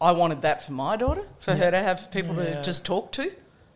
I 0.00 0.12
wanted 0.12 0.42
that 0.42 0.64
for 0.64 0.72
my 0.72 0.96
daughter, 0.96 1.24
for 1.40 1.52
Yeah. 1.52 1.56
her 1.64 1.70
to 1.72 1.78
have 1.78 2.10
people 2.10 2.34
Yeah. 2.36 2.56
to 2.56 2.62
just 2.62 2.84
talk 2.84 3.10
to, 3.12 3.32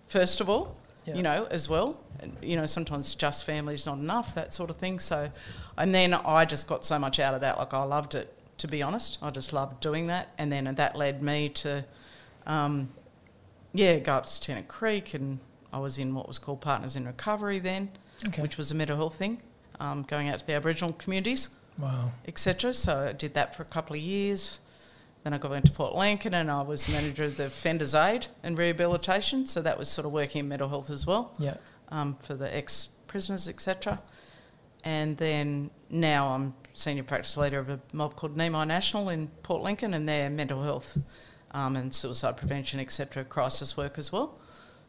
first 0.09 0.41
of 0.41 0.49
all, 0.49 0.77
Yeah. 1.05 1.15
you 1.17 1.23
know, 1.23 1.47
as 1.51 1.69
well. 1.69 1.97
And, 2.21 2.37
you 2.41 2.55
know, 2.57 2.67
sometimes 2.67 3.15
just 3.17 3.43
family 3.45 3.75
is 3.75 3.85
not 3.87 3.99
enough, 3.99 4.35
that 4.35 4.53
sort 4.53 4.71
of 4.71 4.77
thing. 4.77 5.01
So, 5.01 5.31
and 5.77 5.93
then 5.93 6.15
I 6.15 6.45
just 6.45 6.69
got 6.69 6.85
so 6.85 6.99
much 6.99 7.19
out 7.19 7.35
of 7.35 7.41
that. 7.41 7.59
Like 7.59 7.75
I 7.75 7.83
loved 7.83 8.15
it, 8.15 8.33
to 8.59 8.69
be 8.69 8.81
honest. 8.83 9.19
I 9.21 9.31
just 9.31 9.53
loved 9.53 9.81
doing 9.81 10.07
that, 10.07 10.29
and 10.39 10.53
then 10.53 10.73
that 10.77 10.95
led 10.95 11.23
me 11.23 11.49
to, 11.49 11.85
um, 12.47 12.91
yeah, 13.73 13.99
go 13.99 14.15
up 14.15 14.27
to 14.27 14.41
Tennant 14.41 14.69
Creek, 14.69 15.15
and 15.15 15.41
I 15.73 15.79
was 15.81 15.99
in 15.99 16.15
what 16.15 16.29
was 16.29 16.39
called 16.39 16.61
Partners 16.61 16.95
in 16.95 17.05
Recovery 17.07 17.59
then, 17.59 17.91
Okay. 18.29 18.43
which 18.43 18.57
was 18.57 18.71
a 18.71 18.75
mental 18.75 18.97
health 18.97 19.17
thing, 19.17 19.43
um, 19.81 20.03
going 20.03 20.29
out 20.29 20.39
to 20.41 20.47
the 20.47 20.53
Aboriginal 20.55 20.93
communities 20.93 21.49
wow. 21.79 22.11
etc. 22.27 22.75
So 22.75 23.09
I 23.09 23.13
did 23.13 23.35
that 23.35 23.55
for 23.55 23.63
a 23.63 23.67
couple 23.67 23.97
of 23.97 24.03
years. 24.03 24.61
Then 25.25 25.33
I 25.33 25.39
got 25.39 25.53
into 25.53 25.71
Port 25.71 25.95
Lincoln 25.95 26.35
and 26.35 26.51
I 26.51 26.63
was 26.63 26.89
manager 26.89 27.25
of 27.25 27.37
the 27.37 27.47
Offenders 27.47 27.95
Aid 27.95 28.27
and 28.43 28.59
Rehabilitation. 28.59 29.47
So 29.47 29.63
that 29.63 29.79
was 29.79 29.89
sort 29.89 30.07
of 30.07 30.13
working 30.13 30.41
in 30.41 30.49
mental 30.49 30.69
health 30.69 30.91
as 30.91 31.07
well 31.07 31.33
Yeah. 31.39 31.55
um, 31.91 32.17
for 32.23 32.35
the 32.35 32.55
ex 32.55 32.89
prisoners, 33.07 33.47
etc. 33.49 34.01
And 34.85 35.17
then 35.17 35.71
now 35.91 36.29
I'm 36.29 36.55
senior 36.75 37.05
practice 37.05 37.37
leader 37.37 37.61
of 37.61 37.69
a 37.69 37.79
mob 37.93 38.17
called 38.17 38.37
Neami 38.37 38.67
National 38.67 39.11
in 39.11 39.29
Port 39.45 39.63
Lincoln, 39.63 39.95
and 39.95 40.09
they're 40.09 40.29
mental 40.31 40.63
health 40.63 40.99
um, 41.53 41.77
and 41.77 41.95
suicide 41.95 42.37
prevention, 42.37 42.81
etc., 42.81 43.25
crisis 43.25 43.77
work 43.77 43.99
as 43.99 44.11
well. 44.11 44.41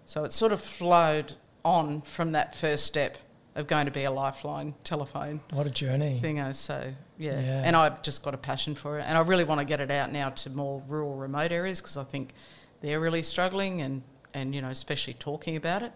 So 0.05 0.23
it 0.23 0.31
sort 0.31 0.51
of 0.51 0.61
flowed 0.61 1.33
on 1.63 2.01
from 2.01 2.31
that 2.31 2.55
first 2.55 2.85
step 2.85 3.17
of 3.55 3.67
going 3.67 3.85
to 3.85 3.91
be 3.91 4.03
a 4.03 4.11
lifeline 4.11 4.73
telephone 4.83 5.41
What 5.51 5.67
a 5.67 5.69
journey. 5.69 6.19
thingo. 6.23 6.53
So 6.55 6.93
yeah. 7.17 7.39
Yeah. 7.39 7.61
and 7.65 7.75
I've 7.75 8.01
just 8.01 8.23
got 8.23 8.33
a 8.33 8.37
passion 8.37 8.75
for 8.75 8.99
it, 8.99 9.03
and 9.07 9.17
I 9.17 9.21
really 9.21 9.43
want 9.43 9.59
to 9.59 9.65
get 9.65 9.79
it 9.79 9.91
out 9.91 10.11
now 10.11 10.29
to 10.29 10.49
more 10.49 10.81
rural, 10.87 11.15
remote 11.15 11.51
areas 11.51 11.79
because 11.81 11.97
I 11.97 12.03
think 12.03 12.33
they're 12.81 12.99
really 12.99 13.21
struggling, 13.23 13.81
and 13.81 14.01
and 14.33 14.53
you 14.55 14.61
know, 14.61 14.69
especially 14.69 15.13
talking 15.13 15.55
about 15.55 15.83
it 15.83 15.91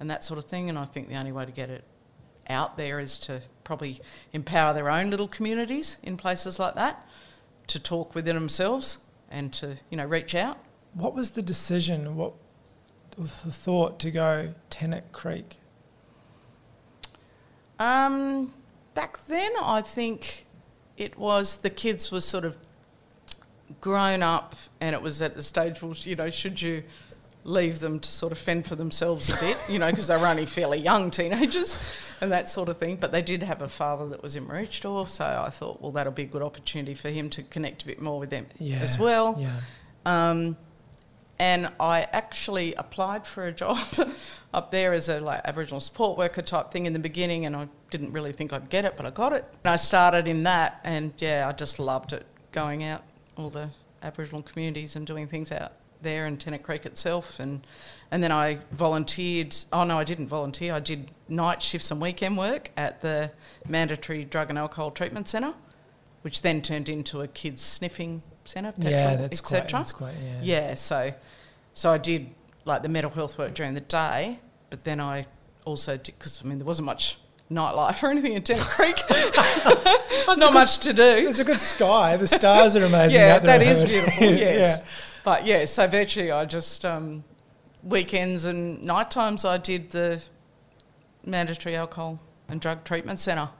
and 0.00 0.08
that 0.10 0.22
sort 0.24 0.38
of 0.38 0.44
thing. 0.44 0.68
And 0.68 0.78
I 0.78 0.84
think 0.84 1.08
the 1.08 1.16
only 1.16 1.32
way 1.32 1.44
to 1.44 1.52
get 1.52 1.70
it 1.70 1.84
out 2.48 2.76
there 2.76 2.98
is 3.00 3.18
to 3.18 3.40
probably 3.64 4.00
empower 4.32 4.72
their 4.74 4.90
own 4.90 5.10
little 5.10 5.28
communities 5.28 5.96
in 6.02 6.16
places 6.16 6.58
like 6.58 6.74
that 6.74 7.06
to 7.68 7.78
talk 7.78 8.14
within 8.14 8.34
themselves 8.34 8.98
and 9.30 9.52
to 9.54 9.76
you 9.90 9.96
know 9.96 10.04
reach 10.06 10.34
out. 10.34 10.58
What 10.94 11.14
was 11.14 11.30
the 11.30 11.42
decision? 11.42 12.16
What 12.16 12.34
was 13.18 13.42
the 13.42 13.50
thought 13.52 13.98
to 14.00 14.10
go 14.10 14.54
Tennant 14.70 15.10
Creek? 15.12 15.58
Um, 17.82 18.52
back 18.94 19.26
then, 19.26 19.50
I 19.60 19.82
think 19.82 20.46
it 20.96 21.18
was 21.18 21.56
the 21.56 21.70
kids 21.70 22.12
were 22.12 22.20
sort 22.20 22.44
of 22.44 22.56
grown 23.80 24.22
up, 24.22 24.54
and 24.80 24.94
it 24.94 25.02
was 25.02 25.20
at 25.20 25.34
the 25.34 25.42
stage, 25.42 25.82
well, 25.82 25.94
you 25.96 26.14
know, 26.14 26.30
should 26.30 26.60
you 26.62 26.84
leave 27.44 27.80
them 27.80 27.98
to 27.98 28.08
sort 28.08 28.30
of 28.30 28.38
fend 28.38 28.64
for 28.66 28.76
themselves 28.76 29.28
a 29.28 29.44
bit, 29.44 29.56
you 29.68 29.76
know, 29.80 29.90
because 29.90 30.06
they 30.06 30.16
were 30.16 30.26
only 30.28 30.46
fairly 30.46 30.78
young 30.78 31.10
teenagers 31.10 31.76
and 32.20 32.30
that 32.30 32.48
sort 32.48 32.68
of 32.68 32.76
thing. 32.76 32.94
But 32.94 33.10
they 33.10 33.20
did 33.22 33.42
have 33.42 33.62
a 33.62 33.68
father 33.68 34.08
that 34.10 34.22
was 34.22 34.36
in 34.36 34.46
Maroochydore, 34.46 35.08
so 35.08 35.24
I 35.44 35.50
thought, 35.50 35.82
well, 35.82 35.90
that'll 35.90 36.12
be 36.12 36.22
a 36.22 36.26
good 36.26 36.42
opportunity 36.42 36.94
for 36.94 37.08
him 37.10 37.28
to 37.30 37.42
connect 37.42 37.82
a 37.82 37.86
bit 37.86 38.00
more 38.00 38.20
with 38.20 38.30
them 38.30 38.46
Yeah. 38.60 38.76
as 38.78 38.96
well. 38.96 39.36
Yeah. 39.40 39.50
Um, 40.06 40.56
and 41.42 41.68
I 41.80 42.06
actually 42.12 42.72
applied 42.76 43.26
for 43.26 43.48
a 43.48 43.52
job 43.52 43.76
up 44.54 44.70
there 44.70 44.92
as 44.92 45.08
a 45.08 45.18
like 45.18 45.40
Aboriginal 45.44 45.80
support 45.80 46.16
worker 46.16 46.40
type 46.40 46.70
thing 46.70 46.86
in 46.86 46.92
the 46.92 47.00
beginning, 47.00 47.46
and 47.46 47.56
I 47.56 47.66
didn't 47.90 48.12
really 48.12 48.32
think 48.32 48.52
I'd 48.52 48.68
get 48.68 48.84
it, 48.84 48.96
but 48.96 49.06
I 49.06 49.10
got 49.10 49.32
it. 49.32 49.44
And 49.64 49.72
I 49.72 49.74
started 49.74 50.28
in 50.28 50.44
that, 50.44 50.80
and 50.84 51.12
yeah, 51.18 51.48
I 51.48 51.52
just 51.52 51.80
loved 51.80 52.12
it, 52.12 52.24
going 52.52 52.84
out 52.84 53.02
all 53.36 53.50
the 53.50 53.70
Aboriginal 54.04 54.42
communities 54.42 54.94
and 54.94 55.04
doing 55.04 55.26
things 55.26 55.50
out 55.50 55.72
there 56.00 56.26
in 56.26 56.36
Tennant 56.36 56.62
Creek 56.62 56.86
itself, 56.86 57.40
and 57.40 57.66
and 58.12 58.22
then 58.22 58.30
I 58.30 58.60
volunteered. 58.70 59.56
Oh 59.72 59.82
no, 59.82 59.98
I 59.98 60.04
didn't 60.04 60.28
volunteer. 60.28 60.72
I 60.72 60.78
did 60.78 61.10
night 61.28 61.60
shifts 61.60 61.90
and 61.90 62.00
weekend 62.00 62.38
work 62.38 62.70
at 62.76 63.00
the 63.00 63.32
mandatory 63.66 64.24
drug 64.24 64.48
and 64.48 64.56
alcohol 64.56 64.92
treatment 64.92 65.28
centre, 65.28 65.54
which 66.20 66.42
then 66.42 66.62
turned 66.62 66.88
into 66.88 67.20
a 67.20 67.26
kids 67.26 67.62
sniffing 67.62 68.22
centre, 68.44 68.72
yeah, 68.78 69.10
petrol, 69.10 69.16
that's 69.22 69.40
quite, 69.40 69.58
etc. 69.58 69.78
that's 69.80 69.92
quite, 69.92 70.14
yeah. 70.22 70.40
Yeah, 70.42 70.74
so 70.74 71.12
so 71.72 71.92
I 71.92 71.98
did 71.98 72.30
like 72.64 72.82
the 72.82 72.88
mental 72.88 73.10
health 73.10 73.38
work 73.38 73.54
during 73.54 73.74
the 73.74 73.80
day, 73.80 74.38
but 74.70 74.84
then 74.84 75.00
I 75.00 75.26
also 75.64 75.96
did 75.96 76.14
because 76.18 76.40
I 76.44 76.48
mean 76.48 76.58
there 76.58 76.66
wasn't 76.66 76.86
much 76.86 77.18
nightlife 77.50 78.02
or 78.02 78.10
anything 78.10 78.32
in 78.32 78.42
Tennant 78.42 78.66
Creek. 78.66 78.96
Not 80.38 80.54
much 80.54 80.80
to 80.80 80.92
do. 80.92 81.02
There's 81.02 81.40
a 81.40 81.44
good 81.44 81.60
sky. 81.60 82.16
The 82.16 82.26
stars 82.26 82.76
are 82.76 82.84
amazing. 82.84 83.20
Yeah, 83.20 83.36
out 83.36 83.42
there, 83.42 83.58
that 83.58 83.66
I 83.66 83.70
is 83.70 83.80
heard. 83.80 83.90
beautiful. 83.90 84.26
Yes, 84.38 85.20
but 85.24 85.46
yeah, 85.46 85.64
so 85.66 85.86
virtually 85.86 86.30
I 86.30 86.44
just 86.44 86.84
um, 86.84 87.24
weekends 87.82 88.44
and 88.44 88.82
night 88.82 89.10
times 89.10 89.44
I 89.44 89.58
did 89.58 89.90
the 89.90 90.22
mandatory 91.24 91.76
alcohol 91.76 92.20
and 92.48 92.60
drug 92.60 92.84
treatment 92.84 93.18
centre. 93.18 93.50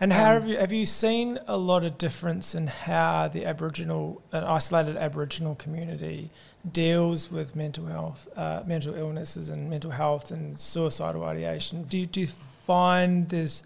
And 0.00 0.12
how 0.12 0.30
Um, 0.30 0.40
have 0.40 0.48
you 0.48 0.56
have 0.58 0.72
you 0.72 0.86
seen 0.86 1.38
a 1.46 1.56
lot 1.56 1.84
of 1.84 1.98
difference 1.98 2.54
in 2.54 2.66
how 2.66 3.28
the 3.28 3.44
Aboriginal, 3.46 4.22
an 4.32 4.44
isolated 4.44 4.96
Aboriginal 4.96 5.54
community, 5.54 6.30
deals 6.70 7.30
with 7.30 7.54
mental 7.54 7.86
health, 7.86 8.26
uh, 8.36 8.62
mental 8.66 8.94
illnesses, 8.94 9.48
and 9.48 9.68
mental 9.70 9.92
health 9.92 10.30
and 10.30 10.58
suicidal 10.58 11.24
ideation? 11.24 11.84
Do 11.84 11.98
you, 11.98 12.06
do 12.06 12.20
you 12.20 12.28
find 12.66 13.28
there's 13.28 13.62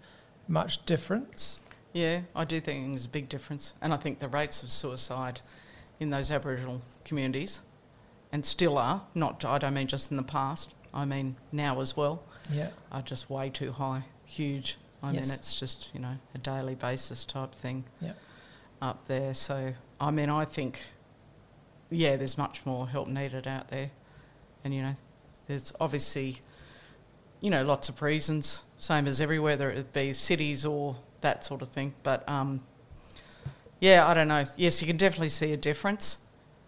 much 0.47 0.85
difference? 0.85 1.61
Yeah, 1.93 2.21
I 2.35 2.45
do 2.45 2.59
think 2.59 2.89
there's 2.89 3.05
a 3.05 3.09
big 3.09 3.29
difference. 3.29 3.73
And 3.81 3.93
I 3.93 3.97
think 3.97 4.19
the 4.19 4.27
rates 4.27 4.61
of 4.63 4.69
suicide 4.69 5.41
in 5.99 6.09
those 6.11 6.31
Aboriginal 6.31 6.81
communities, 7.05 7.61
and 8.31 8.45
still 8.45 8.77
are, 8.77 9.01
not, 9.15 9.43
I 9.43 9.57
don't 9.57 9.73
mean 9.73 9.87
just 9.87 10.11
in 10.11 10.17
the 10.17 10.23
past, 10.23 10.73
I 10.93 11.05
mean 11.05 11.35
now 11.51 11.81
as 11.81 11.97
well, 11.97 12.23
Yeah, 12.51 12.69
are 12.91 13.01
just 13.01 13.29
way 13.29 13.49
too 13.49 13.71
high, 13.71 14.03
huge. 14.25 14.77
I 15.01 15.11
Yes. 15.11 15.27
mean, 15.27 15.35
it's 15.35 15.55
just, 15.59 15.91
you 15.93 15.99
know, 15.99 16.17
a 16.35 16.37
daily 16.37 16.75
basis 16.75 17.23
type 17.23 17.53
thing 17.55 17.85
Yeah. 18.01 18.13
up 18.81 19.07
there. 19.07 19.33
So, 19.33 19.73
I 19.99 20.11
mean, 20.11 20.29
I 20.29 20.45
think, 20.45 20.81
yeah, 21.89 22.15
there's 22.17 22.37
much 22.37 22.65
more 22.65 22.87
help 22.89 23.07
needed 23.07 23.47
out 23.47 23.69
there. 23.69 23.91
And, 24.63 24.73
you 24.73 24.81
know, 24.81 24.95
there's 25.47 25.71
obviously, 25.79 26.41
you 27.39 27.49
know, 27.49 27.63
lots 27.63 27.87
of 27.87 28.01
reasons, 28.01 28.63
same 28.77 29.07
as 29.07 29.21
everywhere, 29.21 29.53
whether 29.53 29.71
it 29.71 29.93
be 29.93 30.11
cities 30.13 30.65
or 30.65 30.97
that 31.21 31.45
sort 31.45 31.61
of 31.61 31.69
thing. 31.69 31.93
But, 32.03 32.27
um, 32.27 32.61
yeah, 33.79 34.05
I 34.05 34.13
don't 34.13 34.27
know. 34.27 34.43
Yes, 34.57 34.81
you 34.81 34.87
can 34.87 34.97
definitely 34.97 35.29
see 35.29 35.53
a 35.53 35.57
difference. 35.57 36.17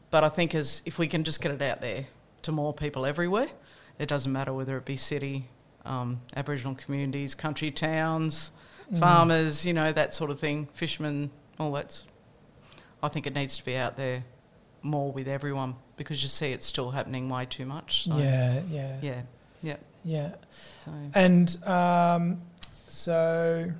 But 0.09 0.23
I 0.23 0.29
think 0.29 0.53
as 0.55 0.81
if 0.85 0.97
we 0.97 1.07
can 1.07 1.23
just 1.23 1.41
get 1.41 1.51
it 1.51 1.61
out 1.61 1.79
there 1.81 2.05
to 2.43 2.51
more 2.51 2.73
people 2.73 3.05
everywhere, 3.05 3.47
it 3.99 4.07
doesn't 4.07 4.31
matter 4.31 4.53
whether 4.53 4.77
it 4.77 4.85
be 4.85 4.97
city, 4.97 5.47
um, 5.85 6.21
Aboriginal 6.35 6.75
communities, 6.75 7.35
country 7.35 7.71
towns, 7.71 8.51
Mm. 8.91 8.99
farmers, 8.99 9.65
you 9.65 9.71
know, 9.73 9.93
that 9.93 10.11
sort 10.11 10.29
of 10.31 10.39
thing, 10.39 10.67
fishermen, 10.73 11.31
all 11.57 11.71
that's. 11.71 12.03
I 13.01 13.07
think 13.07 13.25
it 13.25 13.33
needs 13.33 13.57
to 13.57 13.63
be 13.65 13.77
out 13.77 13.95
there 13.95 14.25
more 14.81 15.11
with 15.11 15.27
everyone 15.27 15.75
because 15.95 16.21
you 16.21 16.29
see 16.29 16.51
it's 16.51 16.65
still 16.65 16.91
happening 16.91 17.29
way 17.29 17.45
too 17.45 17.65
much. 17.65 18.03
So, 18.03 18.17
yeah, 18.17 18.61
yeah, 18.69 18.97
yeah, 19.01 19.21
yeah. 19.63 19.75
yeah. 20.03 20.31
So 20.83 20.91
And 21.15 21.63
um, 21.65 22.41
so, 22.87 23.71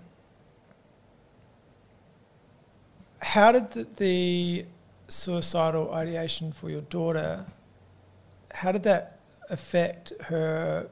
how 3.22 3.52
did 3.52 3.72
the, 3.72 3.88
the 3.98 4.66
suicidal 5.08 5.94
ideation 5.94 6.52
for 6.52 6.70
your 6.70 6.82
daughter? 6.82 7.46
How 8.54 8.72
did 8.72 8.84
that 8.84 9.20
affect 9.50 10.14
her 10.22 10.90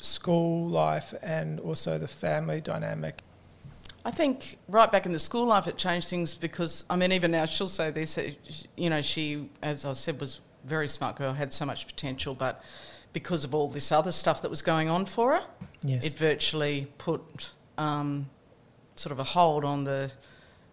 school 0.00 0.68
life 0.68 1.14
and 1.22 1.60
also 1.60 1.98
the 1.98 2.08
family 2.08 2.60
dynamic? 2.60 3.22
I 4.04 4.10
think 4.10 4.58
right 4.68 4.90
back 4.90 5.04
in 5.06 5.12
the 5.12 5.18
school 5.18 5.46
life, 5.46 5.66
it 5.66 5.76
changed 5.76 6.08
things 6.08 6.34
because 6.34 6.84
I 6.88 6.96
mean, 6.96 7.12
even 7.12 7.30
now 7.32 7.44
she'll 7.44 7.68
say 7.68 7.90
this. 7.90 8.18
You 8.76 8.90
know, 8.90 9.00
she, 9.02 9.48
as 9.62 9.84
I 9.84 9.92
said, 9.92 10.18
was 10.20 10.40
a 10.64 10.68
very 10.68 10.88
smart 10.88 11.16
girl, 11.16 11.32
had 11.34 11.52
so 11.52 11.66
much 11.66 11.86
potential, 11.86 12.34
but 12.34 12.62
because 13.12 13.44
of 13.44 13.54
all 13.54 13.68
this 13.68 13.92
other 13.92 14.12
stuff 14.12 14.40
that 14.42 14.50
was 14.50 14.62
going 14.62 14.88
on 14.88 15.04
for 15.04 15.34
her, 15.34 15.42
Yes. 15.82 16.04
it 16.06 16.14
virtually 16.14 16.86
put 16.98 17.50
um, 17.76 18.30
sort 18.96 19.12
of 19.12 19.18
a 19.18 19.24
hold 19.24 19.64
on 19.64 19.84
the 19.84 20.10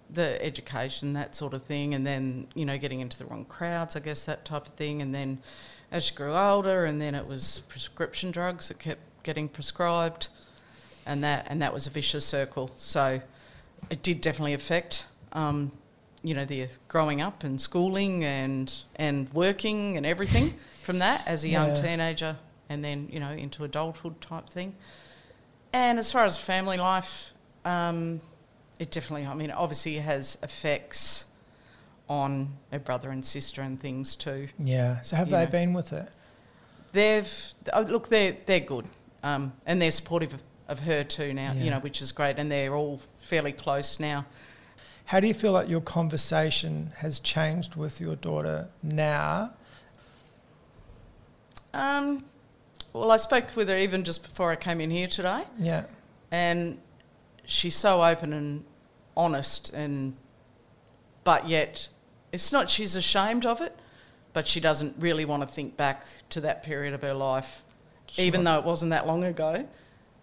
the 0.10 0.42
education, 0.42 1.12
that 1.14 1.36
sort 1.36 1.54
of 1.54 1.64
thing, 1.64 1.94
and 1.94 2.08
then 2.08 2.48
you 2.56 2.64
know 2.66 2.78
getting 2.78 3.02
into 3.02 3.18
the 3.18 3.26
wrong 3.26 3.44
crowds, 3.44 3.98
I 3.98 4.00
guess 4.00 4.24
that 4.24 4.46
type 4.46 4.66
of 4.68 4.74
thing, 4.76 5.02
and 5.02 5.14
then 5.14 5.40
as 5.92 6.06
she 6.06 6.16
grew 6.16 6.34
older, 6.34 6.86
and 6.86 7.02
then 7.02 7.14
it 7.14 7.28
was 7.28 7.64
prescription 7.68 8.32
drugs 8.32 8.70
that 8.70 8.80
kept 8.80 9.02
getting 9.28 9.50
prescribed, 9.50 10.30
and 11.06 11.22
that 11.24 11.46
and 11.50 11.62
that 11.62 11.74
was 11.74 11.86
a 11.86 11.90
vicious 11.90 12.26
circle. 12.26 12.72
So 12.78 13.22
it 13.90 14.02
did 14.02 14.22
definitely 14.22 14.54
affect. 14.54 15.06
Um, 15.34 15.72
you 16.24 16.34
know, 16.34 16.46
the 16.46 16.68
growing 16.88 17.22
up 17.22 17.44
and 17.44 17.60
schooling 17.62 18.24
and 18.24 18.74
and 18.96 19.32
working 19.34 19.98
and 19.98 20.06
everything 20.06 20.54
from 20.84 21.00
that 21.00 21.28
as 21.28 21.44
a 21.44 21.50
young 21.50 21.70
Yeah. 21.76 21.82
teenager, 21.82 22.38
and 22.70 22.84
then 22.84 23.10
you 23.12 23.20
know 23.20 23.32
into 23.32 23.64
adulthood 23.66 24.20
type 24.22 24.50
thing. 24.50 24.74
And 25.74 26.00
as 26.00 26.12
far 26.12 26.26
as 26.26 26.38
family 26.38 26.78
life, 26.78 27.32
um, 27.66 28.22
it 28.80 28.90
definitely, 28.90 29.28
I 29.28 29.34
mean, 29.34 29.52
obviously 29.52 29.96
has 29.98 30.38
effects 30.42 31.26
on 32.10 32.54
her 32.72 32.80
brother 32.80 33.10
and 33.12 33.24
sister 33.26 33.62
and 33.62 33.78
things 33.80 34.16
too. 34.16 34.48
yeah. 34.58 35.02
So 35.02 35.18
have 35.18 35.30
they 35.30 35.44
know. 35.44 35.52
been 35.52 35.74
with 35.74 35.92
it? 35.92 36.08
They've, 36.94 37.32
oh, 37.74 37.82
look, 37.82 38.08
they're, 38.08 38.38
they're 38.46 38.62
good. 38.62 38.86
Um, 39.24 39.54
and 39.66 39.82
they're 39.82 39.92
supportive 39.92 40.34
of, 40.34 40.42
of 40.68 40.80
her 40.82 41.04
too 41.04 41.34
now, 41.34 41.54
Yeah. 41.54 41.64
you 41.64 41.70
know, 41.72 41.80
which 41.80 42.02
is 42.02 42.12
great. 42.12 42.38
And 42.40 42.52
they're 42.52 42.76
all 42.76 43.02
fairly 43.20 43.52
close 43.52 44.00
now. 44.00 44.26
How 45.06 45.20
do 45.20 45.28
you 45.28 45.34
feel 45.34 45.52
like 45.54 45.70
your 45.70 45.82
conversation 45.82 46.92
has 46.98 47.20
changed 47.20 47.76
with 47.76 48.02
your 48.02 48.16
daughter 48.16 48.68
now? 48.84 49.54
Um, 51.74 52.26
well, 52.94 53.12
I 53.12 53.18
spoke 53.18 53.56
with 53.56 53.70
her 53.70 53.78
even 53.78 54.04
just 54.04 54.24
before 54.24 54.52
I 54.52 54.56
came 54.56 54.82
in 54.82 54.90
here 54.90 55.08
today. 55.08 55.44
Yeah. 55.60 55.84
and 56.32 56.80
she's 57.46 57.76
so 57.78 58.04
open 58.04 58.34
and 58.34 58.66
honest 59.16 59.70
and 59.74 60.14
but 61.24 61.48
yet 61.48 61.88
it's 62.34 62.52
not 62.52 62.70
she's 62.70 62.94
ashamed 62.98 63.46
of 63.46 63.62
it 63.62 63.74
but 64.34 64.46
she 64.46 64.60
doesn't 64.60 64.94
really 65.00 65.24
want 65.24 65.42
to 65.42 65.48
think 65.48 65.78
back 65.78 66.06
to 66.30 66.42
that 66.42 66.62
period 66.62 66.94
of 66.94 67.02
her 67.02 67.14
life 67.14 67.64
even 68.18 68.44
though 68.44 68.58
it 68.58 68.64
wasn't 68.64 68.90
that 68.92 69.06
long 69.08 69.24
ago 69.24 69.68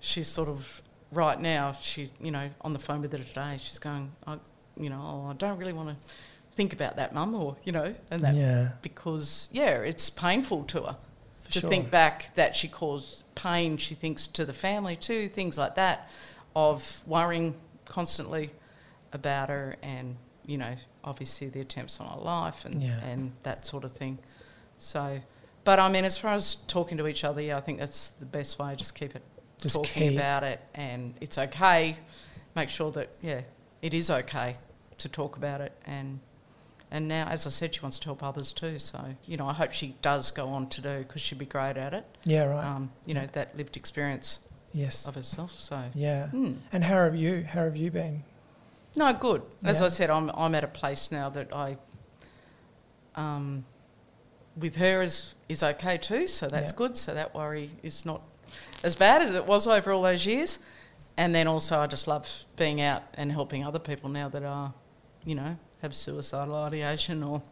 she's 0.00 0.28
sort 0.28 0.48
of 0.48 0.82
right 1.12 1.40
now 1.40 1.72
she 1.80 2.10
you 2.20 2.30
know 2.30 2.50
on 2.62 2.72
the 2.72 2.78
phone 2.78 3.00
with 3.00 3.12
her 3.12 3.18
today 3.18 3.56
she's 3.58 3.78
going 3.78 4.10
I, 4.26 4.38
you 4.76 4.90
know 4.90 5.00
oh, 5.02 5.30
I 5.30 5.34
don't 5.34 5.58
really 5.58 5.72
want 5.72 5.90
to 5.90 5.96
think 6.56 6.72
about 6.72 6.96
that 6.96 7.14
mum 7.14 7.34
or 7.34 7.56
you 7.64 7.72
know 7.72 7.94
and 8.10 8.20
that 8.22 8.34
yeah. 8.34 8.70
because 8.82 9.48
yeah 9.52 9.78
it's 9.80 10.08
painful 10.10 10.64
to 10.64 10.82
her 10.82 10.96
For 11.42 11.52
to 11.52 11.60
sure. 11.60 11.70
think 11.70 11.90
back 11.90 12.34
that 12.36 12.54
she 12.56 12.68
caused 12.68 13.24
pain, 13.34 13.76
she 13.76 13.94
thinks 13.94 14.26
to 14.28 14.44
the 14.44 14.52
family 14.52 14.96
too, 14.96 15.28
things 15.28 15.58
like 15.58 15.74
that, 15.74 16.08
of 16.56 17.02
worrying 17.06 17.54
constantly 17.84 18.50
about 19.12 19.48
her 19.50 19.76
and, 19.82 20.16
you 20.46 20.56
know, 20.56 20.74
obviously 21.02 21.48
the 21.50 21.60
attempts 21.60 22.00
on 22.00 22.06
her 22.06 22.24
life 22.24 22.64
and, 22.64 22.82
Yeah. 22.82 22.98
and 23.04 23.32
that 23.42 23.66
sort 23.66 23.84
of 23.84 23.92
thing. 23.92 24.18
So, 24.78 25.20
but 25.64 25.78
I 25.80 25.88
mean, 25.90 26.04
as 26.04 26.16
far 26.18 26.34
as 26.34 26.56
talking 26.66 26.98
to 26.98 27.06
each 27.06 27.24
other, 27.24 27.40
yeah, 27.40 27.56
I 27.56 27.60
think 27.60 27.78
that's 27.78 28.10
the 28.10 28.26
best 28.26 28.58
way, 28.58 28.74
just 28.76 28.94
keep 28.94 29.14
it 29.16 29.22
Just 29.58 29.76
talking 29.76 30.10
keep- 30.10 30.18
about 30.18 30.42
it 30.44 30.60
and 30.74 31.14
it's 31.20 31.38
okay. 31.38 31.98
Make 32.54 32.68
sure 32.70 32.90
that, 32.92 33.08
yeah, 33.22 33.40
it 33.82 33.92
is 33.94 34.10
okay 34.10 34.56
to 34.98 35.08
talk 35.08 35.36
about 35.36 35.60
it 35.60 35.72
and 35.86 36.20
and 36.90 37.08
now, 37.08 37.26
as 37.28 37.44
I 37.44 37.50
said, 37.50 37.74
she 37.74 37.80
wants 37.80 37.98
to 37.98 38.04
help 38.04 38.22
others 38.22 38.52
too. 38.52 38.78
So, 38.78 39.00
you 39.26 39.36
know, 39.36 39.48
I 39.48 39.52
hope 39.52 39.72
she 39.72 39.96
does 40.00 40.30
go 40.30 40.50
on 40.50 40.68
to 40.68 40.80
do 40.80 40.98
because 40.98 41.20
she'd 41.22 41.38
be 41.40 41.46
great 41.46 41.76
at 41.76 41.92
it. 41.92 42.04
Yeah, 42.24 42.44
right. 42.44 42.64
Um, 42.64 42.92
you 43.04 43.14
know, 43.14 43.26
that 43.32 43.56
lived 43.56 43.76
experience 43.76 44.38
yes. 44.72 45.04
of 45.04 45.16
herself. 45.16 45.50
So, 45.58 45.82
Yeah. 45.94 46.28
Hmm. 46.28 46.52
And 46.72 46.84
how 46.84 47.02
have 47.02 47.16
you? 47.16 47.42
How 47.42 47.64
have 47.64 47.76
you 47.76 47.90
been? 47.90 48.22
no, 48.96 49.12
good. 49.12 49.42
As 49.64 49.80
Yeah. 49.80 49.86
I 49.86 49.88
said, 49.88 50.08
I'm 50.10 50.30
I'm 50.34 50.54
at 50.54 50.62
a 50.62 50.68
place 50.68 51.10
now 51.10 51.28
that 51.30 51.52
I, 51.52 51.78
um, 53.16 53.64
with 54.56 54.76
her 54.76 55.02
is 55.02 55.34
is 55.48 55.62
okay 55.62 55.98
too. 55.98 56.26
So 56.26 56.46
that's 56.48 56.72
Yeah. 56.72 56.76
good. 56.76 56.96
So 56.96 57.14
that 57.14 57.34
worry 57.34 57.70
is 57.82 58.04
not 58.04 58.22
as 58.82 58.94
bad 58.94 59.22
as 59.22 59.32
it 59.32 59.46
was 59.46 59.66
over 59.66 59.92
all 59.92 60.02
those 60.02 60.26
years. 60.26 60.58
And 61.16 61.34
then 61.34 61.46
also, 61.46 61.78
I 61.78 61.86
just 61.86 62.08
love 62.08 62.28
being 62.56 62.80
out 62.80 63.02
and 63.14 63.30
helping 63.30 63.64
other 63.64 63.78
people 63.78 64.08
now 64.10 64.28
that 64.30 64.42
are, 64.42 64.72
you 65.24 65.34
know, 65.36 65.56
have 65.82 65.94
suicidal 65.94 66.54
ideation 66.54 67.22
or 67.22 67.42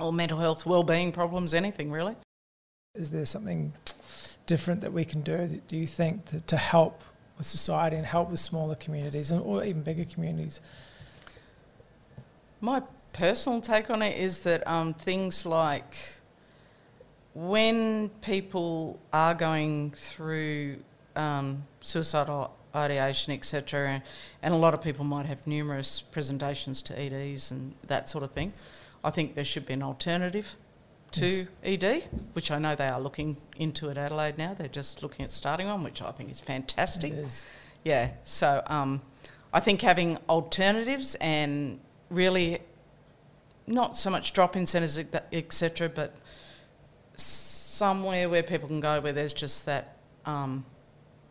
or 0.00 0.12
mental 0.12 0.38
health 0.38 0.64
well-being 0.64 1.12
problems, 1.12 1.52
anything 1.52 1.90
really. 1.90 2.16
Is 2.94 3.10
there 3.10 3.26
something 3.26 3.72
different 4.46 4.80
that 4.80 4.92
we 4.92 5.04
can 5.04 5.20
do, 5.22 5.60
do 5.68 5.76
you 5.76 5.86
think, 5.86 6.24
to, 6.26 6.40
to 6.40 6.56
help 6.56 7.04
with 7.38 7.46
society 7.46 7.96
and 7.96 8.06
help 8.06 8.30
with 8.30 8.40
smaller 8.40 8.74
communities 8.74 9.30
and, 9.30 9.42
or 9.42 9.64
even 9.64 9.82
bigger 9.82 10.04
communities? 10.04 10.60
My 12.60 12.82
personal 13.12 13.60
take 13.60 13.90
on 13.90 14.02
it 14.02 14.16
is 14.16 14.40
that 14.40 14.66
um, 14.66 14.94
things 14.94 15.44
like 15.44 15.96
when 17.34 18.08
people 18.20 19.00
are 19.12 19.34
going 19.34 19.92
through 19.92 20.76
um, 21.16 21.64
suicidal 21.80 22.54
ideation, 22.74 23.32
etc., 23.32 23.88
and, 23.88 24.02
and 24.42 24.54
a 24.54 24.56
lot 24.56 24.74
of 24.74 24.82
people 24.82 25.04
might 25.04 25.26
have 25.26 25.46
numerous 25.46 26.00
presentations 26.00 26.82
to 26.82 26.98
EDs 26.98 27.50
and 27.50 27.74
that 27.86 28.08
sort 28.08 28.24
of 28.24 28.32
thing, 28.32 28.52
I 29.04 29.10
think 29.10 29.34
there 29.34 29.44
should 29.44 29.66
be 29.66 29.74
an 29.74 29.82
alternative 29.82 30.56
to 31.12 31.26
Yes. 31.26 31.48
ED, 31.62 32.04
which 32.32 32.50
I 32.50 32.58
know 32.58 32.74
they 32.74 32.88
are 32.88 33.00
looking 33.00 33.36
into 33.56 33.90
at 33.90 33.98
Adelaide 33.98 34.38
now. 34.38 34.54
They're 34.54 34.68
just 34.68 35.02
looking 35.02 35.24
at 35.24 35.30
starting 35.30 35.68
one, 35.68 35.82
which 35.82 36.00
I 36.00 36.10
think 36.12 36.30
is 36.30 36.40
fantastic. 36.40 37.12
It 37.12 37.18
is. 37.18 37.46
Yeah, 37.84 38.10
so 38.24 38.62
um, 38.66 39.02
I 39.52 39.60
think 39.60 39.82
having 39.82 40.18
alternatives 40.28 41.14
and 41.16 41.80
really 42.08 42.60
not 43.66 43.96
so 43.96 44.10
much 44.10 44.32
drop-in 44.32 44.66
centres, 44.66 44.98
etc., 45.32 45.88
but 45.88 46.14
somewhere 47.16 48.28
where 48.28 48.42
people 48.42 48.68
can 48.68 48.80
go 48.80 49.00
where 49.00 49.12
there's 49.12 49.32
just 49.32 49.66
that 49.66 49.96
um, 50.24 50.64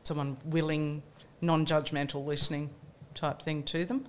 someone 0.03 0.37
willing, 0.45 1.01
non-judgmental 1.41 2.25
listening 2.25 2.69
type 3.13 3.41
thing 3.41 3.63
to 3.63 3.85
them, 3.85 4.05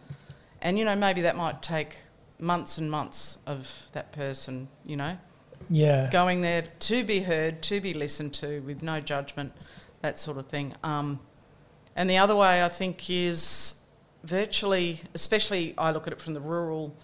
and 0.60 0.78
you 0.78 0.84
know 0.84 0.94
maybe 0.96 1.22
that 1.22 1.36
might 1.36 1.62
take 1.62 1.98
months 2.38 2.78
and 2.78 2.90
months 2.90 3.38
of 3.46 3.70
that 3.92 4.12
person, 4.12 4.68
you 4.84 4.96
know, 4.96 5.16
Yeah. 5.70 6.10
going 6.10 6.40
there 6.40 6.62
to 6.62 7.04
be 7.04 7.20
heard, 7.20 7.62
to 7.62 7.80
be 7.80 7.94
listened 7.94 8.34
to 8.34 8.60
with 8.62 8.82
no 8.82 8.98
judgment, 9.00 9.52
that 10.00 10.18
sort 10.18 10.38
of 10.38 10.46
thing. 10.46 10.74
Um, 10.82 11.20
and 11.94 12.10
the 12.10 12.18
other 12.18 12.34
way 12.34 12.64
I 12.64 12.68
think 12.68 13.08
is 13.08 13.76
virtually, 14.24 15.00
especially 15.14 15.74
I 15.78 15.92
look 15.92 16.06
at 16.08 16.12
it 16.12 16.20
from 16.20 16.34
the 16.34 16.40
rural 16.40 16.96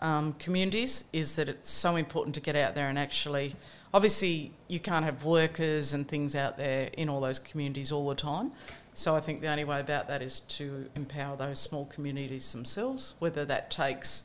um, 0.00 0.34
communities, 0.34 1.04
is 1.12 1.36
that 1.36 1.48
it's 1.48 1.70
so 1.70 1.96
important 1.96 2.34
to 2.34 2.40
get 2.40 2.56
out 2.56 2.74
there 2.74 2.88
and 2.88 2.98
actually, 2.98 3.54
obviously, 3.94 4.50
you 4.66 4.80
can't 4.80 5.04
have 5.04 5.24
workers 5.24 5.94
and 5.94 6.06
things 6.06 6.34
out 6.34 6.58
there 6.58 6.90
in 6.94 7.08
all 7.08 7.20
those 7.20 7.38
communities 7.38 7.92
all 7.92 8.08
the 8.08 8.14
time. 8.16 8.50
So 8.92 9.14
I 9.14 9.20
think 9.20 9.40
the 9.40 9.46
only 9.46 9.64
way 9.64 9.80
about 9.80 10.08
that 10.08 10.20
is 10.20 10.40
to 10.40 10.90
empower 10.96 11.36
those 11.36 11.60
small 11.60 11.86
communities 11.86 12.52
themselves, 12.52 13.14
whether 13.20 13.44
that 13.44 13.70
takes 13.70 14.24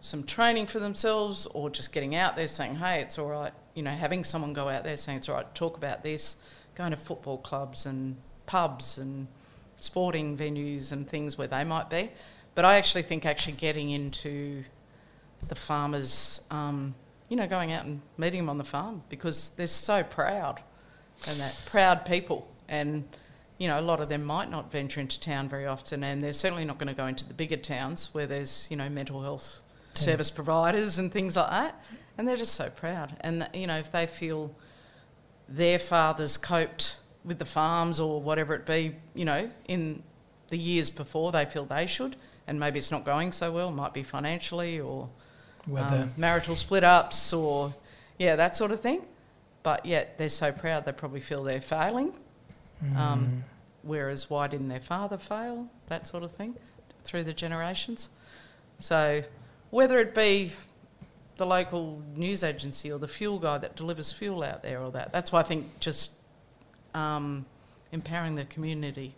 some 0.00 0.22
training 0.22 0.66
for 0.66 0.78
themselves 0.78 1.46
or 1.46 1.70
just 1.70 1.92
getting 1.92 2.14
out 2.14 2.36
there 2.36 2.46
saying, 2.46 2.76
hey, 2.76 3.00
it's 3.00 3.18
all 3.18 3.28
right, 3.28 3.52
you 3.74 3.82
know, 3.82 3.90
having 3.90 4.22
someone 4.22 4.52
go 4.52 4.68
out 4.68 4.84
there 4.84 4.96
saying 4.98 5.18
it's 5.18 5.28
all 5.30 5.36
right, 5.36 5.54
talk 5.54 5.78
about 5.78 6.02
this, 6.02 6.36
going 6.74 6.90
to 6.90 6.96
football 6.96 7.38
clubs 7.38 7.86
and 7.86 8.16
pubs 8.44 8.98
and 8.98 9.26
sporting 9.78 10.36
venues 10.36 10.92
and 10.92 11.08
things 11.08 11.38
where 11.38 11.48
they 11.48 11.64
might 11.64 11.88
be. 11.88 12.10
But 12.54 12.66
I 12.66 12.76
actually 12.76 13.02
think 13.02 13.24
actually 13.24 13.54
getting 13.54 13.90
into 13.90 14.64
the 15.48 15.54
farmers, 15.54 16.42
um, 16.50 16.94
you 17.28 17.36
know, 17.36 17.46
going 17.46 17.72
out 17.72 17.84
and 17.84 18.00
meeting 18.18 18.40
them 18.40 18.48
on 18.48 18.58
the 18.58 18.64
farm 18.64 19.02
because 19.08 19.50
they're 19.50 19.66
so 19.66 20.02
proud 20.02 20.62
and 21.28 21.38
that 21.40 21.60
proud 21.66 22.04
people. 22.04 22.48
And, 22.68 23.04
you 23.58 23.68
know, 23.68 23.80
a 23.80 23.82
lot 23.82 24.00
of 24.00 24.08
them 24.08 24.24
might 24.24 24.50
not 24.50 24.70
venture 24.70 25.00
into 25.00 25.18
town 25.18 25.48
very 25.48 25.66
often 25.66 26.04
and 26.04 26.22
they're 26.22 26.32
certainly 26.32 26.64
not 26.64 26.78
going 26.78 26.88
to 26.88 26.94
go 26.94 27.06
into 27.06 27.26
the 27.26 27.34
bigger 27.34 27.56
towns 27.56 28.14
where 28.14 28.26
there's, 28.26 28.68
you 28.70 28.76
know, 28.76 28.88
mental 28.88 29.22
health 29.22 29.62
service 29.94 30.30
providers 30.30 30.98
and 30.98 31.10
things 31.12 31.36
like 31.36 31.50
that. 31.50 31.84
And 32.18 32.26
they're 32.26 32.36
just 32.36 32.54
so 32.54 32.70
proud. 32.70 33.16
And, 33.20 33.48
you 33.52 33.66
know, 33.66 33.78
if 33.78 33.90
they 33.90 34.06
feel 34.06 34.54
their 35.48 35.78
fathers 35.78 36.36
coped 36.36 36.98
with 37.24 37.38
the 37.38 37.44
farms 37.44 37.98
or 38.00 38.20
whatever 38.20 38.54
it 38.54 38.66
be, 38.66 38.94
you 39.14 39.24
know, 39.24 39.50
in 39.68 40.02
the 40.48 40.56
years 40.56 40.90
before 40.90 41.32
they 41.32 41.44
feel 41.44 41.64
they 41.64 41.86
should, 41.86 42.16
and 42.46 42.60
maybe 42.60 42.78
it's 42.78 42.90
not 42.90 43.04
going 43.04 43.32
so 43.32 43.50
well, 43.50 43.72
might 43.72 43.92
be 43.92 44.02
financially 44.02 44.78
or 44.78 45.08
Weather. 45.66 46.02
um, 46.02 46.12
marital 46.16 46.56
split 46.56 46.84
ups 46.84 47.32
or, 47.32 47.74
yeah, 48.18 48.36
that 48.36 48.56
sort 48.56 48.70
of 48.70 48.80
thing. 48.80 49.02
But 49.62 49.84
yet 49.84 50.16
they're 50.16 50.28
so 50.28 50.52
proud 50.52 50.84
they 50.84 50.92
probably 50.92 51.20
feel 51.20 51.42
they're 51.42 51.60
failing. 51.60 52.12
Mm. 52.84 52.96
Um, 52.96 53.44
whereas 53.82 54.30
why 54.30 54.46
didn't 54.46 54.68
their 54.68 54.80
father 54.80 55.18
fail? 55.18 55.68
That 55.88 56.06
sort 56.06 56.22
of 56.22 56.32
thing 56.32 56.54
through 57.04 57.24
the 57.24 57.32
generations. 57.32 58.10
So 58.78 59.22
whether 59.70 59.98
it 59.98 60.14
be 60.14 60.52
the 61.36 61.46
local 61.46 62.02
news 62.14 62.42
agency 62.42 62.90
or 62.90 62.98
the 62.98 63.08
fuel 63.08 63.38
guy 63.38 63.58
that 63.58 63.76
delivers 63.76 64.12
fuel 64.12 64.42
out 64.42 64.62
there 64.62 64.80
or 64.80 64.90
that, 64.92 65.12
that's 65.12 65.32
why 65.32 65.40
I 65.40 65.42
think 65.42 65.80
just 65.80 66.12
um, 66.94 67.44
empowering 67.92 68.34
the 68.34 68.44
community, 68.44 69.14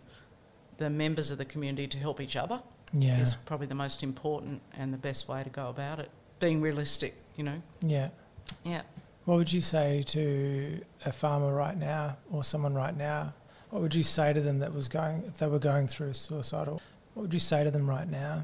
the 0.77 0.89
members 0.89 1.31
of 1.31 1.37
the 1.37 1.45
community 1.45 1.87
to 1.87 1.97
help 1.97 2.19
each 2.21 2.35
other 2.35 2.61
yeah. 2.93 3.19
is 3.19 3.33
probably 3.33 3.67
the 3.67 3.75
most 3.75 4.03
important 4.03 4.61
and 4.77 4.93
the 4.93 4.97
best 4.97 5.27
way 5.27 5.43
to 5.43 5.49
go 5.49 5.69
about 5.69 5.99
it. 5.99 6.09
Being 6.39 6.61
realistic, 6.61 7.15
you 7.35 7.43
know. 7.43 7.61
Yeah. 7.81 8.09
Yeah. 8.63 8.81
What 9.25 9.37
would 9.37 9.51
you 9.53 9.61
say 9.61 10.03
to 10.07 10.81
a 11.05 11.11
farmer 11.11 11.53
right 11.53 11.77
now 11.77 12.17
or 12.31 12.43
someone 12.43 12.73
right 12.73 12.95
now? 12.95 13.33
What 13.69 13.81
would 13.81 13.93
you 13.93 14.03
say 14.03 14.33
to 14.33 14.41
them 14.41 14.59
that 14.59 14.73
was 14.73 14.87
going 14.87 15.23
if 15.27 15.35
they 15.35 15.47
were 15.47 15.59
going 15.59 15.87
through 15.87 16.13
suicidal? 16.13 16.81
What 17.13 17.23
would 17.23 17.33
you 17.33 17.39
say 17.39 17.63
to 17.63 17.71
them 17.71 17.87
right 17.89 18.09
now? 18.09 18.43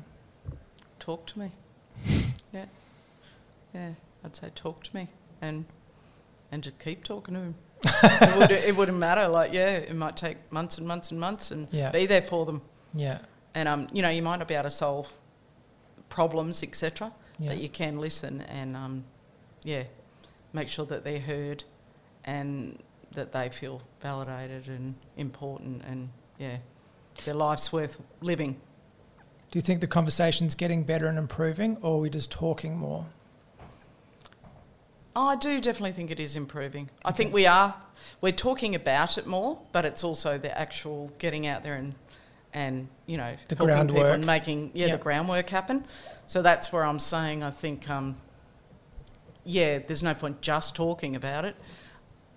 talk 0.99 1.25
to 1.27 1.37
me. 1.37 1.51
yeah, 2.53 2.65
yeah. 3.75 3.91
I'd 4.23 4.35
say 4.35 4.49
talk 4.55 4.83
to 4.83 4.95
me 4.95 5.07
and 5.41 5.65
and 6.51 6.63
just 6.63 6.79
keep 6.79 7.03
talking 7.03 7.33
to 7.35 7.39
him. 7.41 7.55
it, 7.83 8.37
would, 8.37 8.51
it 8.51 8.75
wouldn't 8.75 8.97
matter. 8.97 9.27
Like, 9.27 9.53
yeah, 9.53 9.69
it 9.77 9.95
might 9.95 10.17
take 10.17 10.37
months 10.51 10.77
and 10.79 10.87
months 10.87 11.11
and 11.11 11.19
months, 11.19 11.51
and 11.51 11.67
Yeah. 11.71 11.91
be 11.91 12.05
there 12.07 12.21
for 12.23 12.45
them. 12.45 12.61
Yeah. 12.93 13.19
And 13.53 13.67
um, 13.67 13.87
you 13.93 14.01
know, 14.01 14.09
you 14.09 14.21
might 14.23 14.37
not 14.37 14.47
be 14.47 14.55
able 14.55 14.63
to 14.63 14.71
solve 14.75 15.11
problems, 16.09 16.63
etc. 16.63 17.11
Yeah. 17.39 17.49
But 17.49 17.57
you 17.59 17.69
can 17.69 17.99
listen 17.99 18.41
and 18.41 18.75
um, 18.75 19.03
yeah, 19.63 19.83
make 20.53 20.67
sure 20.67 20.85
that 20.85 21.03
they're 21.03 21.19
heard 21.19 21.63
and 22.23 22.79
that 23.13 23.31
they 23.31 23.49
feel 23.49 23.81
validated 24.01 24.67
and 24.67 24.95
important, 25.17 25.83
and 25.87 26.09
yeah, 26.37 26.57
their 27.23 27.33
life's 27.33 27.71
worth 27.71 27.97
living. 28.21 28.53
Do 29.51 29.57
you 29.57 29.61
think 29.61 29.81
the 29.81 29.87
conversation's 29.87 30.55
getting 30.55 30.83
better 30.83 31.07
and 31.07 31.17
improving, 31.17 31.77
or 31.81 31.95
are 31.95 31.99
we 31.99 32.09
just 32.09 32.31
talking 32.31 32.77
more? 32.77 33.05
I 35.15 35.37
do 35.37 35.61
definitely 35.61 35.93
think 35.93 36.11
it 36.11 36.19
is 36.19 36.35
improving. 36.35 36.89
I 37.05 37.13
think 37.13 37.33
we 37.33 37.47
are. 37.47 37.73
We're 38.19 38.33
talking 38.33 38.75
about 38.75 39.17
it 39.17 39.25
more, 39.25 39.59
but 39.71 39.85
it's 39.85 40.03
also 40.03 40.37
the 40.37 40.55
actual 40.57 41.11
getting 41.19 41.47
out 41.47 41.63
there 41.63 41.75
and 41.75 41.95
and 42.55 42.87
you 43.05 43.17
know 43.17 43.35
The 43.49 43.55
helping 43.55 43.57
people 43.57 43.67
groundwork. 43.67 44.13
and 44.15 44.25
making 44.25 44.71
yeah, 44.73 44.91
the 44.93 44.97
groundwork 44.97 45.49
happen. 45.49 45.85
So 46.25 46.41
that's 46.41 46.71
where 46.73 46.83
I'm 46.85 46.99
saying 46.99 47.43
I 47.43 47.51
think 47.51 47.87
um, 47.89 48.15
yeah, 49.43 49.77
there's 49.79 50.01
no 50.01 50.15
point 50.15 50.41
just 50.41 50.73
talking 50.75 51.15
about 51.15 51.45
it. 51.45 51.55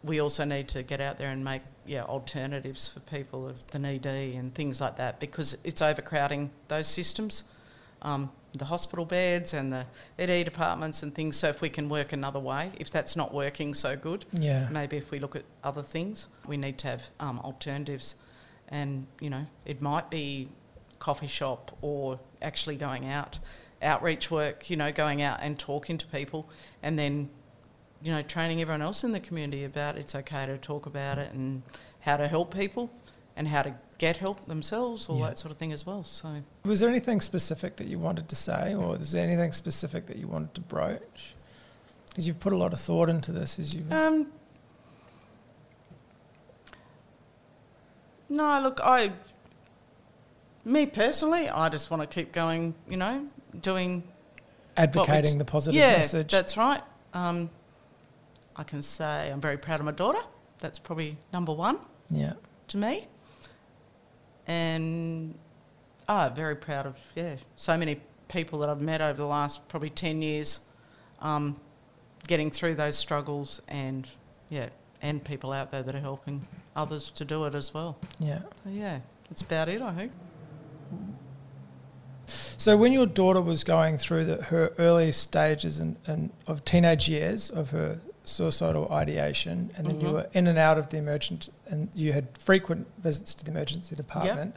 We 0.04 0.20
also 0.20 0.44
need 0.44 0.68
to 0.68 0.82
get 0.82 1.00
out 1.00 1.18
there 1.18 1.30
and 1.30 1.42
make 1.42 1.62
yeah 1.86 2.02
alternatives 2.02 2.88
for 2.88 3.00
people 3.00 3.48
of 3.48 3.56
the 3.68 3.78
ED 3.88 4.06
and 4.06 4.54
things 4.54 4.80
like 4.80 4.96
that 4.98 5.18
because 5.20 5.56
it's 5.64 5.80
overcrowding 5.80 6.50
those 6.66 6.86
systems, 6.88 7.44
um, 8.02 8.30
the 8.54 8.64
hospital 8.66 9.04
beds 9.04 9.54
and 9.54 9.72
the 9.72 9.86
ED 10.18 10.44
departments 10.44 11.02
and 11.04 11.14
things. 11.14 11.36
So 11.36 11.48
if 11.48 11.60
we 11.60 11.68
can 11.70 11.88
work 11.88 12.12
another 12.12 12.40
way, 12.40 12.72
if 12.76 12.90
that's 12.90 13.14
not 13.16 13.32
working 13.32 13.72
so 13.72 13.96
good, 13.96 14.24
Yeah. 14.32 14.68
maybe 14.70 14.96
if 14.96 15.10
we 15.12 15.18
look 15.20 15.36
at 15.36 15.44
other 15.64 15.82
things, 15.82 16.26
we 16.46 16.56
need 16.56 16.76
to 16.78 16.88
have 16.88 17.08
um, 17.20 17.38
alternatives. 17.40 18.16
And, 18.68 19.06
you 19.20 19.30
know, 19.30 19.46
it 19.64 19.80
might 19.80 20.10
be 20.10 20.48
coffee 20.98 21.26
shop 21.26 21.76
or 21.80 22.18
actually 22.42 22.76
going 22.76 23.06
out, 23.06 23.38
outreach 23.80 24.30
work, 24.30 24.68
you 24.68 24.76
know, 24.76 24.92
going 24.92 25.22
out 25.22 25.38
and 25.40 25.58
talking 25.58 25.96
to 25.98 26.06
people 26.06 26.48
and 26.82 26.98
then, 26.98 27.30
you 28.02 28.12
know, 28.12 28.22
training 28.22 28.60
everyone 28.60 28.82
else 28.82 29.04
in 29.04 29.12
the 29.12 29.20
community 29.20 29.64
about 29.64 29.96
it's 29.96 30.14
okay 30.14 30.46
to 30.46 30.58
talk 30.58 30.86
about 30.86 31.18
it 31.18 31.32
and 31.32 31.62
how 32.00 32.16
to 32.16 32.28
help 32.28 32.54
people 32.54 32.90
and 33.36 33.48
how 33.48 33.62
to 33.62 33.74
get 33.98 34.16
help 34.18 34.46
themselves, 34.46 35.08
all 35.08 35.18
Yeah. 35.20 35.28
that 35.28 35.38
sort 35.38 35.50
of 35.52 35.58
thing 35.58 35.72
as 35.72 35.86
well. 35.86 36.04
So, 36.04 36.42
Was 36.64 36.80
there 36.80 36.88
anything 36.88 37.20
specific 37.20 37.76
that 37.76 37.86
you 37.88 37.98
wanted 37.98 38.28
to 38.28 38.34
say, 38.36 38.74
or 38.74 38.96
is 38.96 39.12
there 39.12 39.24
anything 39.24 39.52
specific 39.52 40.06
that 40.06 40.16
you 40.16 40.26
wanted 40.28 40.54
to 40.54 40.60
broach? 40.60 41.34
Because 42.08 42.26
you've 42.26 42.40
put 42.40 42.52
a 42.52 42.56
lot 42.56 42.72
of 42.72 42.80
thought 42.80 43.08
into 43.08 43.32
this, 43.32 43.58
as 43.58 43.74
you. 43.74 43.84
Um, 43.90 44.28
no, 48.28 48.60
look, 48.62 48.80
I, 48.82 49.12
me 50.64 50.86
personally, 50.86 51.48
I 51.48 51.68
just 51.68 51.90
want 51.90 52.02
to 52.02 52.06
keep 52.06 52.32
going, 52.32 52.74
you 52.88 52.96
know, 52.96 53.26
doing. 53.60 54.02
advocating 54.76 55.38
the 55.38 55.44
positive 55.44 55.78
yeah, 55.78 55.96
message. 55.96 56.30
that's 56.30 56.56
right. 56.56 56.82
Um, 57.14 57.50
I 58.56 58.64
can 58.64 58.82
say 58.82 59.30
I'm 59.32 59.40
very 59.40 59.56
proud 59.56 59.80
of 59.80 59.86
my 59.86 59.92
daughter. 59.92 60.20
That's 60.58 60.78
probably 60.78 61.16
number 61.32 61.52
one 61.52 61.78
yeah. 62.10 62.32
to 62.68 62.76
me. 62.76 63.06
And 64.46 65.34
I'm 66.08 66.34
very 66.34 66.56
proud 66.56 66.86
of, 66.86 66.96
yeah, 67.14 67.36
so 67.54 67.76
many 67.76 68.00
people 68.28 68.58
that 68.60 68.68
I've 68.68 68.80
met 68.80 69.00
over 69.00 69.16
the 69.16 69.26
last 69.26 69.68
probably 69.68 69.90
10 69.90 70.22
years 70.22 70.60
um, 71.20 71.56
getting 72.26 72.50
through 72.50 72.74
those 72.74 72.96
struggles 72.96 73.60
and, 73.68 74.08
yeah, 74.48 74.68
and 75.02 75.22
people 75.24 75.52
out 75.52 75.70
there 75.70 75.82
that 75.82 75.94
are 75.94 76.00
helping 76.00 76.46
others 76.76 77.10
to 77.10 77.24
do 77.24 77.44
it 77.44 77.54
as 77.54 77.72
well. 77.74 77.96
Yeah. 78.18 78.40
So, 78.64 78.70
yeah, 78.70 79.00
that's 79.28 79.42
about 79.42 79.68
it, 79.68 79.80
I 79.82 79.92
think. 79.92 80.12
So 82.26 82.76
when 82.76 82.92
your 82.92 83.06
daughter 83.06 83.40
was 83.40 83.64
going 83.64 83.96
through 83.98 84.24
the, 84.26 84.42
her 84.44 84.72
early 84.78 85.12
stages 85.12 85.78
and, 85.78 85.96
and 86.06 86.30
of 86.46 86.64
teenage 86.64 87.08
years 87.08 87.48
of 87.50 87.70
her 87.70 88.00
suicidal 88.24 88.92
ideation, 88.92 89.70
and 89.76 89.86
then 89.86 90.00
you 90.00 90.08
Mhm. 90.08 90.12
were 90.12 90.26
in 90.34 90.46
and 90.46 90.58
out 90.58 90.76
of 90.76 90.90
the 90.90 90.98
emergent, 90.98 91.48
and 91.68 91.88
you 91.94 92.12
had 92.12 92.36
frequent 92.36 92.86
visits 92.98 93.32
to 93.34 93.44
the 93.44 93.50
emergency 93.50 93.96
department. 93.96 94.56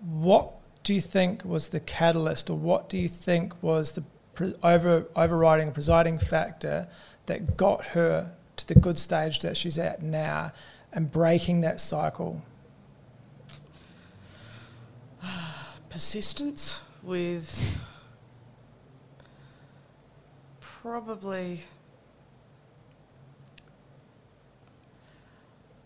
What 0.00 0.52
do 0.84 0.94
you 0.94 1.00
think 1.00 1.44
was 1.44 1.70
the 1.70 1.80
catalyst, 1.80 2.48
or 2.48 2.56
what 2.56 2.88
do 2.88 2.96
you 2.96 3.08
think 3.08 3.60
was 3.62 3.92
the 3.92 4.04
pre- 4.34 4.54
over 4.62 5.06
overriding 5.16 5.72
presiding 5.72 6.18
factor 6.20 6.86
that 7.26 7.56
got 7.56 7.84
her 7.86 8.30
to 8.58 8.68
the 8.68 8.74
good 8.74 8.98
stage 8.98 9.40
that 9.40 9.56
she's 9.56 9.78
at 9.78 10.02
now, 10.02 10.52
and 10.92 11.10
breaking 11.10 11.62
that 11.62 11.80
cycle? 11.80 12.42
persistence 15.88 16.82
with 17.02 17.82
probably 20.60 21.64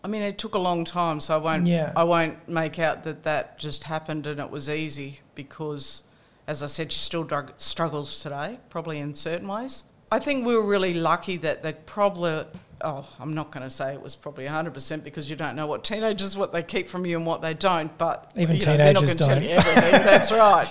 I 0.03 0.07
mean 0.07 0.21
it 0.21 0.37
took 0.37 0.55
a 0.55 0.59
long 0.59 0.85
time 0.85 1.19
so 1.19 1.35
I 1.35 1.37
won't 1.37 1.67
Yeah. 1.67 1.93
I 1.95 2.03
won't 2.03 2.47
make 2.47 2.79
out 2.79 3.03
that 3.03 3.23
that 3.23 3.57
just 3.57 3.85
happened 3.85 4.27
and 4.27 4.39
it 4.39 4.49
was 4.49 4.69
easy 4.69 5.19
because 5.35 6.03
as 6.47 6.61
I 6.61 6.65
said 6.65 6.91
she 6.91 6.99
still 6.99 7.23
drug, 7.23 7.53
struggles 7.57 8.19
today 8.19 8.59
probably 8.69 8.99
in 8.99 9.15
certain 9.15 9.47
ways 9.47 9.83
I 10.13 10.19
think 10.19 10.45
we 10.45 10.55
were 10.55 10.65
really 10.65 10.93
lucky 10.93 11.37
that 11.37 11.63
the 11.63 11.73
problem 11.73 12.45
oh 12.81 13.07
I'm 13.19 13.33
not 13.33 13.51
going 13.51 13.63
to 13.63 13.69
say 13.69 13.93
it 13.93 14.01
was 14.01 14.15
probably 14.15 14.45
100% 14.45 15.03
because 15.03 15.29
you 15.29 15.35
don't 15.37 15.55
know 15.55 15.67
what 15.67 15.83
teenagers 15.83 16.35
what 16.37 16.51
they 16.51 16.61
keep 16.63 16.87
from 16.89 17.05
you 17.05 17.15
and 17.17 17.25
what 17.25 17.41
they 17.41 17.53
don't 17.53 17.97
but 17.97 18.31
Even 18.35 18.57
you 18.57 18.65
know, 18.65 18.77
they're 18.77 18.93
not 18.93 18.99
teenagers 19.01 19.15
tell 19.15 19.29
don't. 19.29 19.43
you 19.43 19.49
everything 19.51 19.91
that's 20.11 20.31
right 20.31 20.67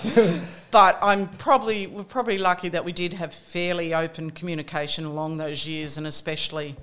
but 0.71 0.97
I'm 1.01 1.27
probably 1.27 1.87
we're 1.87 2.03
probably 2.03 2.37
lucky 2.37 2.69
that 2.69 2.83
we 2.85 2.91
did 2.91 3.13
have 3.13 3.33
fairly 3.33 3.93
open 3.93 4.31
communication 4.31 5.05
along 5.05 5.37
those 5.37 5.67
years, 5.67 5.99
and 5.99 6.07
especially, 6.07 6.75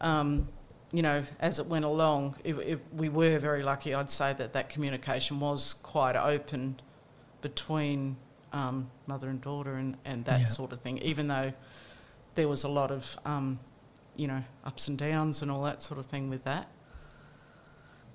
um, 0.00 0.48
you 0.92 1.02
know, 1.02 1.22
as 1.38 1.58
it 1.58 1.66
went 1.66 1.84
along, 1.84 2.36
it, 2.42 2.54
it, 2.54 2.80
we 2.96 3.10
were 3.10 3.38
very 3.38 3.62
lucky. 3.62 3.92
I'd 3.92 4.10
say 4.10 4.32
that 4.32 4.54
that 4.54 4.70
communication 4.70 5.40
was 5.40 5.74
quite 5.82 6.16
open 6.16 6.80
between 7.42 8.16
um, 8.54 8.90
mother 9.06 9.28
and 9.28 9.42
daughter, 9.42 9.74
and, 9.74 9.94
and 10.06 10.24
that 10.24 10.40
Yeah. 10.40 10.46
sort 10.46 10.72
of 10.72 10.80
thing. 10.80 10.96
Even 11.02 11.28
though 11.28 11.52
there 12.34 12.48
was 12.48 12.64
a 12.64 12.68
lot 12.68 12.90
of, 12.90 13.16
um, 13.24 13.58
you 14.16 14.26
know, 14.26 14.42
ups 14.64 14.88
and 14.88 14.98
downs 14.98 15.42
and 15.42 15.50
all 15.50 15.62
that 15.62 15.82
sort 15.82 15.98
of 15.98 16.06
thing 16.06 16.28
with 16.28 16.44
that. 16.44 16.68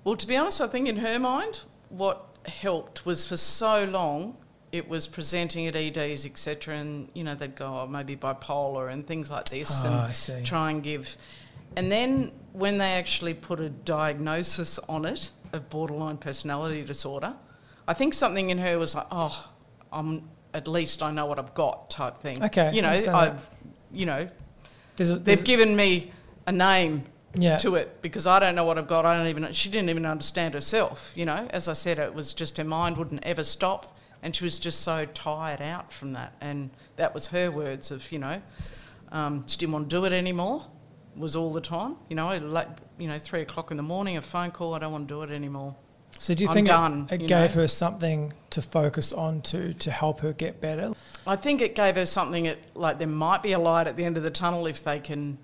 Well, 0.04 0.16
to 0.16 0.26
be 0.26 0.36
honest, 0.36 0.60
I 0.60 0.66
think 0.66 0.88
in 0.88 0.96
her 0.98 1.18
mind, 1.18 1.62
what 1.88 2.24
helped 2.46 3.04
was 3.04 3.26
for 3.26 3.36
so 3.36 3.84
long 3.84 4.36
it 4.72 4.88
was 4.88 5.06
presenting 5.06 5.66
at 5.66 5.74
EDs, 5.74 6.26
etc., 6.26 6.76
and 6.76 7.08
you 7.14 7.24
know 7.24 7.34
they'd 7.34 7.56
go 7.56 7.80
oh, 7.80 7.86
maybe 7.86 8.16
bipolar 8.16 8.92
and 8.92 9.06
things 9.06 9.30
like 9.30 9.48
this, 9.48 9.70
Ah, 9.84 10.12
and 10.28 10.44
try 10.44 10.70
and 10.70 10.82
give. 10.82 11.16
And 11.76 11.90
then 11.90 12.32
when 12.52 12.78
they 12.78 12.92
actually 12.92 13.34
put 13.34 13.60
a 13.60 13.68
diagnosis 13.68 14.78
on 14.80 15.04
it 15.04 15.30
of 15.52 15.68
borderline 15.70 16.18
personality 16.18 16.82
disorder, 16.82 17.34
I 17.86 17.94
think 17.94 18.14
something 18.14 18.50
in 18.50 18.58
her 18.58 18.78
was 18.78 18.94
like, 18.94 19.06
oh, 19.10 19.50
I'm 19.92 20.28
at 20.54 20.66
least 20.66 21.02
I 21.02 21.10
know 21.10 21.26
what 21.26 21.38
I've 21.38 21.54
got 21.54 21.90
type 21.90 22.18
thing. 22.18 22.42
Okay, 22.44 22.72
You 22.74 22.82
know, 22.82 22.90
I. 22.90 23.34
you 23.92 24.06
know, 24.06 24.28
There's 24.96 25.10
a, 25.10 25.16
they've 25.16 25.40
a- 25.40 25.44
given 25.44 25.76
me 25.76 26.12
a 26.46 26.52
name 26.52 27.04
yeah. 27.34 27.56
to 27.58 27.74
it 27.74 28.00
because 28.02 28.26
I 28.26 28.38
don't 28.38 28.54
know 28.54 28.64
what 28.64 28.78
I've 28.78 28.86
got. 28.86 29.04
I 29.04 29.16
don't 29.16 29.26
even. 29.28 29.52
She 29.52 29.68
didn't 29.68 29.90
even 29.90 30.06
understand 30.06 30.54
herself. 30.54 31.12
You 31.14 31.26
know, 31.26 31.46
as 31.50 31.68
I 31.68 31.74
said, 31.74 31.98
it 31.98 32.14
was 32.14 32.32
just 32.34 32.56
her 32.56 32.64
mind 32.64 32.96
wouldn't 32.96 33.24
ever 33.24 33.44
stop, 33.44 33.96
and 34.22 34.34
she 34.34 34.44
was 34.44 34.58
just 34.58 34.80
so 34.80 35.04
tired 35.06 35.62
out 35.62 35.92
from 35.92 36.12
that. 36.12 36.34
And 36.40 36.70
that 36.96 37.14
was 37.14 37.28
her 37.28 37.50
words 37.50 37.90
of, 37.90 38.10
you 38.10 38.18
know, 38.18 38.40
um, 39.12 39.44
she 39.46 39.58
didn't 39.58 39.72
want 39.72 39.90
to 39.90 39.96
do 39.96 40.04
it 40.04 40.12
anymore. 40.12 40.64
Was 41.16 41.34
all 41.34 41.52
the 41.52 41.60
time. 41.60 41.96
You 42.08 42.16
know, 42.16 42.36
like 42.38 42.68
you 42.98 43.08
know, 43.08 43.18
three 43.18 43.40
o'clock 43.42 43.70
in 43.70 43.76
the 43.76 43.82
morning, 43.82 44.16
a 44.16 44.22
phone 44.22 44.50
call. 44.50 44.74
I 44.74 44.78
don't 44.78 44.92
want 44.92 45.08
to 45.08 45.14
do 45.14 45.22
it 45.22 45.30
anymore. 45.30 45.74
So 46.18 46.34
do 46.34 46.42
you 46.42 46.48
I'm 46.48 46.54
think 46.54 46.66
it- 46.68 46.72
done, 46.72 47.08
it, 47.10 47.20
you 47.22 47.28
gave 47.28 47.54
know. 47.54 47.62
her 47.62 47.68
something 47.68 48.32
to 48.50 48.60
focus 48.62 49.12
on 49.12 49.40
to 49.42 49.72
to 49.74 49.90
help 49.90 50.20
her 50.20 50.32
get 50.32 50.60
better? 50.60 50.92
I 51.26 51.36
think 51.36 51.60
it 51.62 51.74
gave 51.74 51.94
her 51.96 52.06
something. 52.06 52.46
It, 52.46 52.58
like 52.74 52.98
there 52.98 53.06
might 53.08 53.42
be 53.42 53.52
a 53.52 53.58
light 53.58 53.86
at 53.86 53.96
the 53.96 54.04
end 54.04 54.16
of 54.16 54.22
the 54.22 54.30
tunnel 54.30 54.66
if 54.66 54.82
they 54.82 54.98
can, 54.98 55.38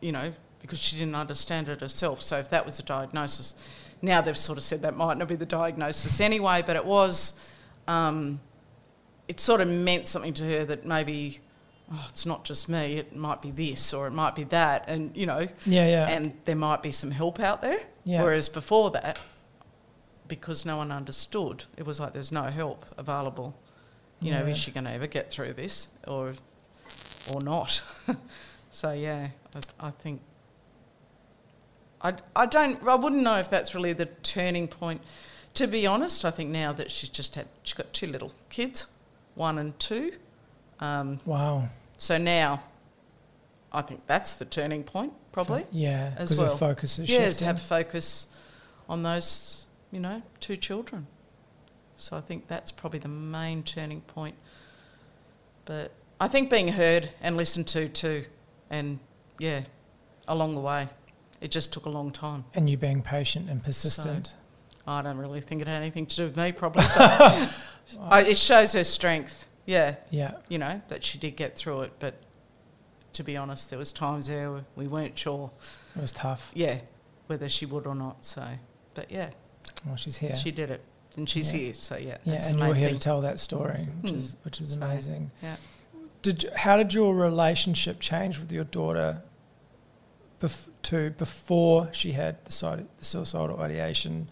you 0.00 0.12
know, 0.12 0.32
because 0.60 0.78
she 0.78 0.96
didn't 0.96 1.14
understand 1.14 1.68
it 1.68 1.80
herself. 1.80 2.22
So 2.22 2.38
if 2.38 2.50
that 2.50 2.66
was 2.66 2.78
a 2.78 2.82
diagnosis, 2.82 3.54
now 4.02 4.20
they've 4.20 4.36
sort 4.36 4.58
of 4.58 4.64
said 4.64 4.82
that 4.82 4.96
might 4.96 5.16
not 5.16 5.28
be 5.28 5.36
the 5.36 5.46
diagnosis 5.46 6.20
anyway. 6.20 6.62
But 6.66 6.76
it 6.76 6.84
was, 6.84 7.34
um, 7.88 8.40
it 9.26 9.40
sort 9.40 9.60
of 9.62 9.68
meant 9.68 10.06
something 10.06 10.34
to 10.34 10.42
her 10.44 10.64
that 10.66 10.84
maybe, 10.84 11.40
oh, 11.90 12.06
it's 12.10 12.26
not 12.26 12.44
just 12.44 12.68
me. 12.68 12.96
It 12.98 13.16
might 13.16 13.40
be 13.40 13.50
this 13.52 13.94
or 13.94 14.06
it 14.06 14.10
might 14.12 14.34
be 14.34 14.44
that, 14.44 14.84
and 14.86 15.16
you 15.16 15.24
know, 15.24 15.48
Yeah, 15.64 15.86
yeah. 15.86 16.08
and 16.08 16.34
there 16.44 16.56
might 16.56 16.82
be 16.82 16.92
some 16.92 17.10
help 17.10 17.40
out 17.40 17.62
there. 17.62 17.80
Yeah. 18.04 18.22
Whereas 18.22 18.50
before 18.50 18.90
that, 18.90 19.18
because 20.28 20.64
no 20.64 20.76
one 20.76 20.90
understood, 20.90 21.64
it 21.76 21.84
was 21.84 22.00
like 22.00 22.12
there's 22.12 22.32
no 22.32 22.44
help 22.44 22.86
available. 22.96 23.54
You 24.20 24.30
know, 24.30 24.46
is 24.46 24.56
she 24.56 24.70
going 24.70 24.84
to 24.84 24.90
ever 24.90 25.06
get 25.06 25.30
through 25.30 25.52
this 25.52 25.88
or 26.06 26.32
or 27.32 27.40
not? 27.42 27.82
so 28.70 28.92
yeah, 28.92 29.28
I, 29.54 29.88
I 29.88 29.90
think 29.90 30.22
I, 32.00 32.14
I 32.36 32.46
don't 32.46 32.86
I 32.86 32.94
wouldn't 32.94 33.22
know 33.22 33.38
if 33.38 33.50
that's 33.50 33.74
really 33.74 33.92
the 33.92 34.06
turning 34.06 34.68
point. 34.68 35.00
To 35.54 35.66
be 35.66 35.86
honest, 35.86 36.24
I 36.24 36.30
think 36.30 36.50
now 36.50 36.72
that 36.72 36.90
she's 36.90 37.08
just 37.08 37.34
had 37.34 37.48
she's 37.62 37.74
got 37.74 37.92
two 37.92 38.06
little 38.06 38.32
kids, 38.50 38.86
one 39.34 39.58
and 39.58 39.78
two. 39.78 40.12
Um, 40.80 41.20
wow. 41.24 41.68
so 41.96 42.18
now, 42.18 42.62
I 43.72 43.82
think 43.82 44.02
that's 44.06 44.34
the 44.34 44.44
turning 44.44 44.82
point, 44.84 45.12
probably. 45.32 45.64
Yeah, 45.70 46.12
as 46.18 46.30
because 46.30 46.40
well. 46.40 46.56
focus 46.56 46.98
is 46.98 47.08
Yeah, 47.08 47.30
to 47.30 47.44
have 47.44 47.62
focus 47.62 48.26
on 48.88 49.02
those, 49.02 49.64
you 49.94 50.00
know, 50.00 50.22
two 50.40 50.56
children. 50.56 51.06
So 51.96 52.16
I 52.16 52.20
think 52.20 52.48
that's 52.48 52.72
probably 52.72 52.98
the 52.98 53.08
main 53.08 53.62
turning 53.62 54.00
point. 54.00 54.34
But 55.64 55.92
I 56.20 56.28
think 56.28 56.50
being 56.50 56.68
heard 56.68 57.10
and 57.22 57.36
listened 57.36 57.68
to 57.68 57.88
too, 57.88 58.24
and 58.70 58.98
yeah, 59.38 59.62
along 60.26 60.56
the 60.56 60.60
way, 60.60 60.88
it 61.40 61.50
just 61.50 61.72
took 61.72 61.86
a 61.86 61.90
long 61.90 62.10
time. 62.10 62.44
and 62.54 62.68
you 62.68 62.76
being 62.76 63.02
patient 63.02 63.48
and 63.48 63.62
persistent. 63.62 64.34
I 64.86 65.00
don't 65.00 65.16
really 65.16 65.40
think 65.40 65.62
it 65.62 65.68
had 65.68 65.80
anything 65.80 66.04
to 66.06 66.16
do 66.16 66.24
with 66.24 66.36
me, 66.36 66.52
probably. 66.52 66.84
I, 68.00 68.24
it 68.26 68.36
shows 68.36 68.74
her 68.74 68.84
strength. 68.84 69.46
Yeah, 69.64 69.94
yeah, 70.10 70.32
you 70.48 70.58
know 70.58 70.82
that 70.88 71.02
she 71.02 71.16
did 71.16 71.36
get 71.36 71.56
through 71.56 71.82
it. 71.82 71.92
But 71.98 72.14
to 73.14 73.22
be 73.22 73.36
honest, 73.36 73.70
there 73.70 73.78
was 73.78 73.92
times 73.92 74.26
there 74.26 74.52
where 74.52 74.64
we 74.76 74.86
weren't 74.86 75.18
sure. 75.18 75.50
it 75.96 76.02
was 76.02 76.12
tough. 76.12 76.50
Yeah, 76.54 76.80
whether 77.28 77.48
she 77.48 77.64
would 77.64 77.86
or 77.86 77.94
not. 77.94 78.26
So, 78.26 78.46
but 78.92 79.10
yeah, 79.10 79.30
Well, 79.84 79.96
she's 79.96 80.16
here. 80.16 80.34
she 80.34 80.50
did 80.50 80.70
it, 80.70 80.80
and 81.16 81.28
she's 81.28 81.52
Yeah. 81.52 81.58
here. 81.58 81.74
So 81.74 81.96
yeah, 81.96 82.18
yeah, 82.24 82.48
and 82.48 82.58
you're 82.58 82.74
here 82.74 82.88
thing. 82.88 82.98
to 82.98 83.02
tell 83.02 83.20
that 83.22 83.38
story, 83.40 83.88
which 84.02 84.12
Mm. 84.12 84.16
is 84.16 84.36
which 84.42 84.60
is 84.60 84.70
So, 84.74 84.76
amazing. 84.76 85.30
yeah. 85.42 85.56
Did 86.22 86.42
you, 86.44 86.50
how 86.56 86.76
did 86.78 86.94
your 86.94 87.14
relationship 87.14 88.00
change 88.00 88.38
with 88.38 88.50
your 88.50 88.64
daughter 88.64 89.22
bef- 90.40 90.68
to 90.84 91.10
before 91.10 91.92
she 91.92 92.12
had 92.12 92.42
the, 92.46 92.52
side, 92.52 92.86
the 92.98 93.04
suicidal 93.04 93.60
ideation 93.60 94.28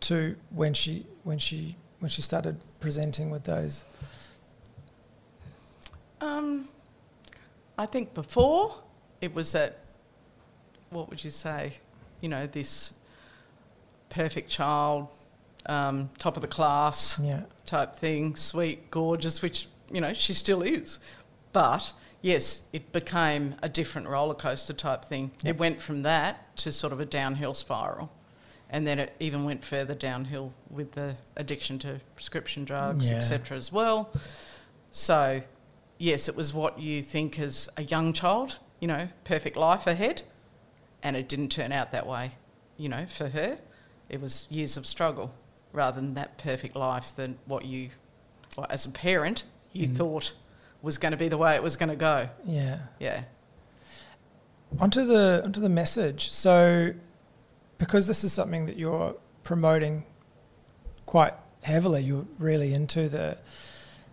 to 0.00 0.36
when 0.50 0.74
she 0.74 1.06
when 1.22 1.38
she 1.38 1.76
when 2.00 2.08
she 2.10 2.20
started 2.20 2.60
presenting 2.80 3.30
with 3.30 3.44
those? 3.44 3.84
Um, 6.20 6.68
I 7.78 7.86
think 7.86 8.14
before 8.14 8.82
it 9.20 9.34
was 9.34 9.52
that. 9.52 9.78
What 10.90 11.10
would 11.10 11.24
you 11.24 11.30
say? 11.30 11.78
You 12.20 12.28
know, 12.28 12.46
this 12.46 12.92
perfect 14.14 14.48
child, 14.48 15.08
um, 15.66 16.08
top 16.18 16.36
of 16.36 16.42
the 16.42 16.48
class 16.48 17.18
Yeah, 17.22 17.42
type 17.66 17.96
thing, 17.96 18.36
sweet, 18.36 18.90
gorgeous, 18.90 19.42
which 19.42 19.66
you 19.92 20.00
know 20.00 20.12
she 20.12 20.32
still 20.32 20.62
is. 20.62 20.98
But 21.52 21.92
yes, 22.22 22.62
it 22.72 22.92
became 22.92 23.56
a 23.62 23.68
different 23.68 24.08
roller 24.08 24.34
coaster 24.34 24.72
type 24.72 25.04
thing. 25.04 25.32
Yep. 25.42 25.54
It 25.54 25.58
went 25.58 25.80
from 25.82 26.02
that 26.02 26.56
to 26.58 26.72
sort 26.72 26.92
of 26.92 27.00
a 27.00 27.04
downhill 27.04 27.54
spiral, 27.54 28.10
and 28.70 28.86
then 28.86 28.98
it 28.98 29.14
even 29.20 29.44
went 29.44 29.64
further 29.64 29.94
downhill 29.94 30.52
with 30.70 30.92
the 30.92 31.16
addiction 31.36 31.78
to 31.80 32.00
prescription 32.14 32.64
drugs, 32.64 33.10
Yeah. 33.10 33.16
etc. 33.16 33.56
As 33.56 33.72
well. 33.72 34.10
So 34.92 35.42
yes, 35.98 36.28
it 36.28 36.36
was 36.36 36.52
what 36.54 36.78
you 36.78 37.02
think 37.02 37.38
as 37.40 37.68
a 37.76 37.82
young 37.82 38.12
child, 38.12 38.58
you 38.80 38.86
know, 38.88 39.08
perfect 39.24 39.56
life 39.56 39.86
ahead, 39.88 40.22
and 41.02 41.16
it 41.16 41.28
didn't 41.28 41.48
turn 41.50 41.72
out 41.72 41.90
that 41.92 42.06
way. 42.06 42.32
You 42.76 42.88
know, 42.88 43.06
for 43.06 43.28
her, 43.28 43.58
it 44.08 44.20
was 44.20 44.46
years 44.50 44.76
of 44.76 44.86
struggle 44.86 45.34
rather 45.72 46.00
than 46.00 46.14
that 46.14 46.38
perfect 46.38 46.76
life 46.76 47.14
than 47.16 47.36
what 47.46 47.64
you, 47.64 47.90
well, 48.56 48.66
as 48.70 48.86
a 48.86 48.90
parent, 48.90 49.44
you 49.72 49.88
Mm. 49.88 49.96
thought 49.96 50.32
was 50.82 50.98
going 50.98 51.12
to 51.12 51.16
be 51.18 51.28
the 51.28 51.38
way 51.38 51.54
it 51.56 51.62
was 51.62 51.76
going 51.76 51.88
to 51.88 51.96
go. 51.96 52.28
yeah. 52.44 52.78
Yeah. 53.00 53.24
Onto 54.80 55.04
the 55.06 55.42
onto 55.44 55.60
the 55.60 55.68
message. 55.68 56.30
So, 56.32 56.92
because 57.78 58.06
this 58.08 58.24
is 58.24 58.32
something 58.32 58.66
that 58.66 58.76
you're 58.76 59.14
promoting 59.44 60.04
quite 61.06 61.34
heavily, 61.62 62.02
you're 62.02 62.26
really 62.38 62.74
into 62.74 63.08
the 63.08 63.38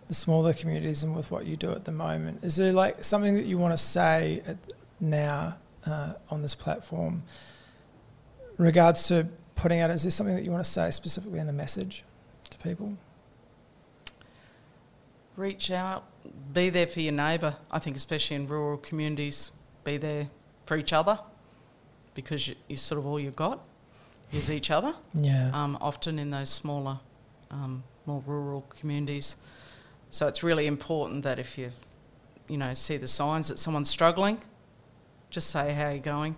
the 0.08 0.14
smaller 0.14 0.52
communities 0.52 1.02
and 1.02 1.16
with 1.16 1.30
what 1.30 1.46
you 1.46 1.56
do 1.56 1.72
at 1.72 1.84
the 1.84 1.90
moment. 1.92 2.44
Is 2.44 2.56
there 2.56 2.72
like 2.72 3.02
something 3.02 3.34
that 3.34 3.44
you 3.44 3.58
want 3.58 3.72
to 3.76 3.82
say 3.82 4.42
at, 4.46 4.56
now 5.00 5.56
uh, 5.84 6.12
on 6.30 6.42
this 6.42 6.54
platform, 6.54 7.24
in 8.58 8.64
regards 8.64 9.08
to 9.08 9.26
putting 9.62 9.80
out? 9.80 9.90
Is 9.90 10.02
this 10.02 10.14
something 10.14 10.34
that 10.34 10.44
you 10.44 10.50
want 10.50 10.64
to 10.64 10.70
say 10.70 10.90
specifically 10.90 11.38
in 11.38 11.48
a 11.48 11.52
message 11.52 12.04
to 12.50 12.58
people? 12.58 12.96
Reach 15.36 15.70
out, 15.70 16.04
be 16.52 16.68
there 16.68 16.86
for 16.86 17.00
your 17.00 17.12
neighbour. 17.12 17.54
I 17.70 17.78
think, 17.78 17.96
especially 17.96 18.36
in 18.36 18.48
rural 18.48 18.76
communities, 18.76 19.52
be 19.84 19.96
there 19.96 20.28
for 20.66 20.76
each 20.76 20.92
other 20.92 21.20
because 22.14 22.48
you, 22.48 22.56
you 22.68 22.76
sort 22.76 22.98
of 22.98 23.06
all 23.06 23.18
you've 23.18 23.36
got 23.36 23.60
is 24.32 24.50
each 24.50 24.70
other. 24.70 24.94
Yeah. 25.14 25.50
um, 25.54 25.78
often 25.80 26.18
in 26.18 26.30
those 26.30 26.50
smaller, 26.50 26.98
um, 27.50 27.84
more 28.04 28.22
rural 28.26 28.66
communities. 28.78 29.36
So 30.10 30.26
it's 30.26 30.42
really 30.42 30.66
important 30.66 31.22
that 31.22 31.38
if 31.38 31.56
you, 31.56 31.70
you 32.48 32.58
know, 32.58 32.74
see 32.74 32.96
the 32.96 33.08
signs 33.08 33.48
that 33.48 33.58
someone's 33.58 33.88
struggling, 33.88 34.40
just 35.30 35.50
say 35.50 35.72
how 35.72 35.90
you're 35.90 35.98
going, 36.00 36.36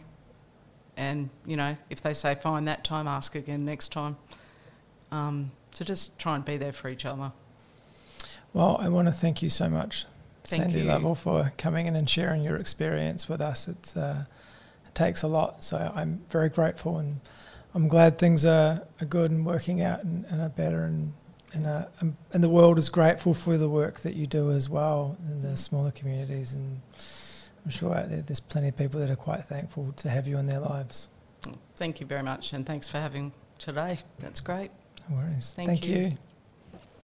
and 0.96 1.30
you 1.44 1.56
know, 1.56 1.76
if 1.90 2.00
they 2.00 2.14
say 2.14 2.34
fine 2.34 2.64
that 2.66 2.84
time, 2.84 3.06
ask 3.06 3.34
again 3.34 3.64
next 3.64 3.92
time. 3.92 4.16
Um, 5.10 5.52
so 5.72 5.84
just 5.84 6.18
try 6.18 6.34
and 6.36 6.44
be 6.44 6.56
there 6.56 6.72
for 6.72 6.88
each 6.88 7.04
other. 7.04 7.32
Well, 8.52 8.76
I 8.80 8.88
want 8.88 9.08
to 9.08 9.12
thank 9.12 9.42
you 9.42 9.48
so 9.48 9.68
much, 9.68 10.06
Thank 10.44 10.64
Sandy 10.64 10.80
you. 10.80 10.84
Lovell, 10.84 11.14
for 11.14 11.52
coming 11.58 11.86
in 11.86 11.96
and 11.96 12.08
sharing 12.08 12.42
your 12.42 12.56
experience 12.56 13.28
with 13.28 13.40
us. 13.40 13.66
It's, 13.66 13.96
uh, 13.96 14.24
it 14.86 14.94
takes 14.94 15.22
a 15.22 15.28
lot, 15.28 15.64
so 15.64 15.92
I'm 15.94 16.22
very 16.30 16.48
grateful, 16.48 16.98
and 16.98 17.20
I'm 17.74 17.88
glad 17.88 18.18
things 18.18 18.44
are, 18.44 18.86
are 19.00 19.06
good 19.06 19.32
and 19.32 19.44
working 19.44 19.82
out 19.82 20.04
and, 20.04 20.24
and 20.26 20.40
are 20.40 20.48
better, 20.48 20.84
and 20.84 21.12
and, 21.52 21.66
uh, 21.66 21.84
and 22.00 22.42
the 22.42 22.48
world 22.48 22.78
is 22.78 22.88
grateful 22.88 23.32
for 23.32 23.56
the 23.56 23.68
work 23.68 24.00
that 24.00 24.16
you 24.16 24.26
do 24.26 24.50
as 24.50 24.68
well 24.68 25.16
in 25.28 25.40
the 25.42 25.56
smaller 25.56 25.92
communities, 25.92 26.52
and 26.52 26.80
I'm 27.64 27.70
sure 27.70 27.94
out 27.94 28.10
there 28.10 28.20
there's 28.20 28.40
plenty 28.40 28.68
of 28.68 28.76
people 28.76 29.00
that 29.00 29.10
are 29.10 29.16
quite 29.16 29.44
thankful 29.44 29.92
to 29.96 30.10
have 30.10 30.28
you 30.28 30.38
in 30.38 30.46
their 30.46 30.60
lives. 30.60 31.08
Thank 31.76 32.00
you 32.00 32.06
very 32.06 32.22
much, 32.22 32.52
and 32.52 32.64
thanks 32.64 32.88
for 32.88 32.98
having 32.98 33.32
today. 33.58 33.98
That's 34.18 34.40
great. 34.40 34.70
No 35.08 35.16
worries. 35.16 35.52
Thank 35.54 35.68
thank 35.68 35.88
you. 35.88 35.96
you. 35.96 36.12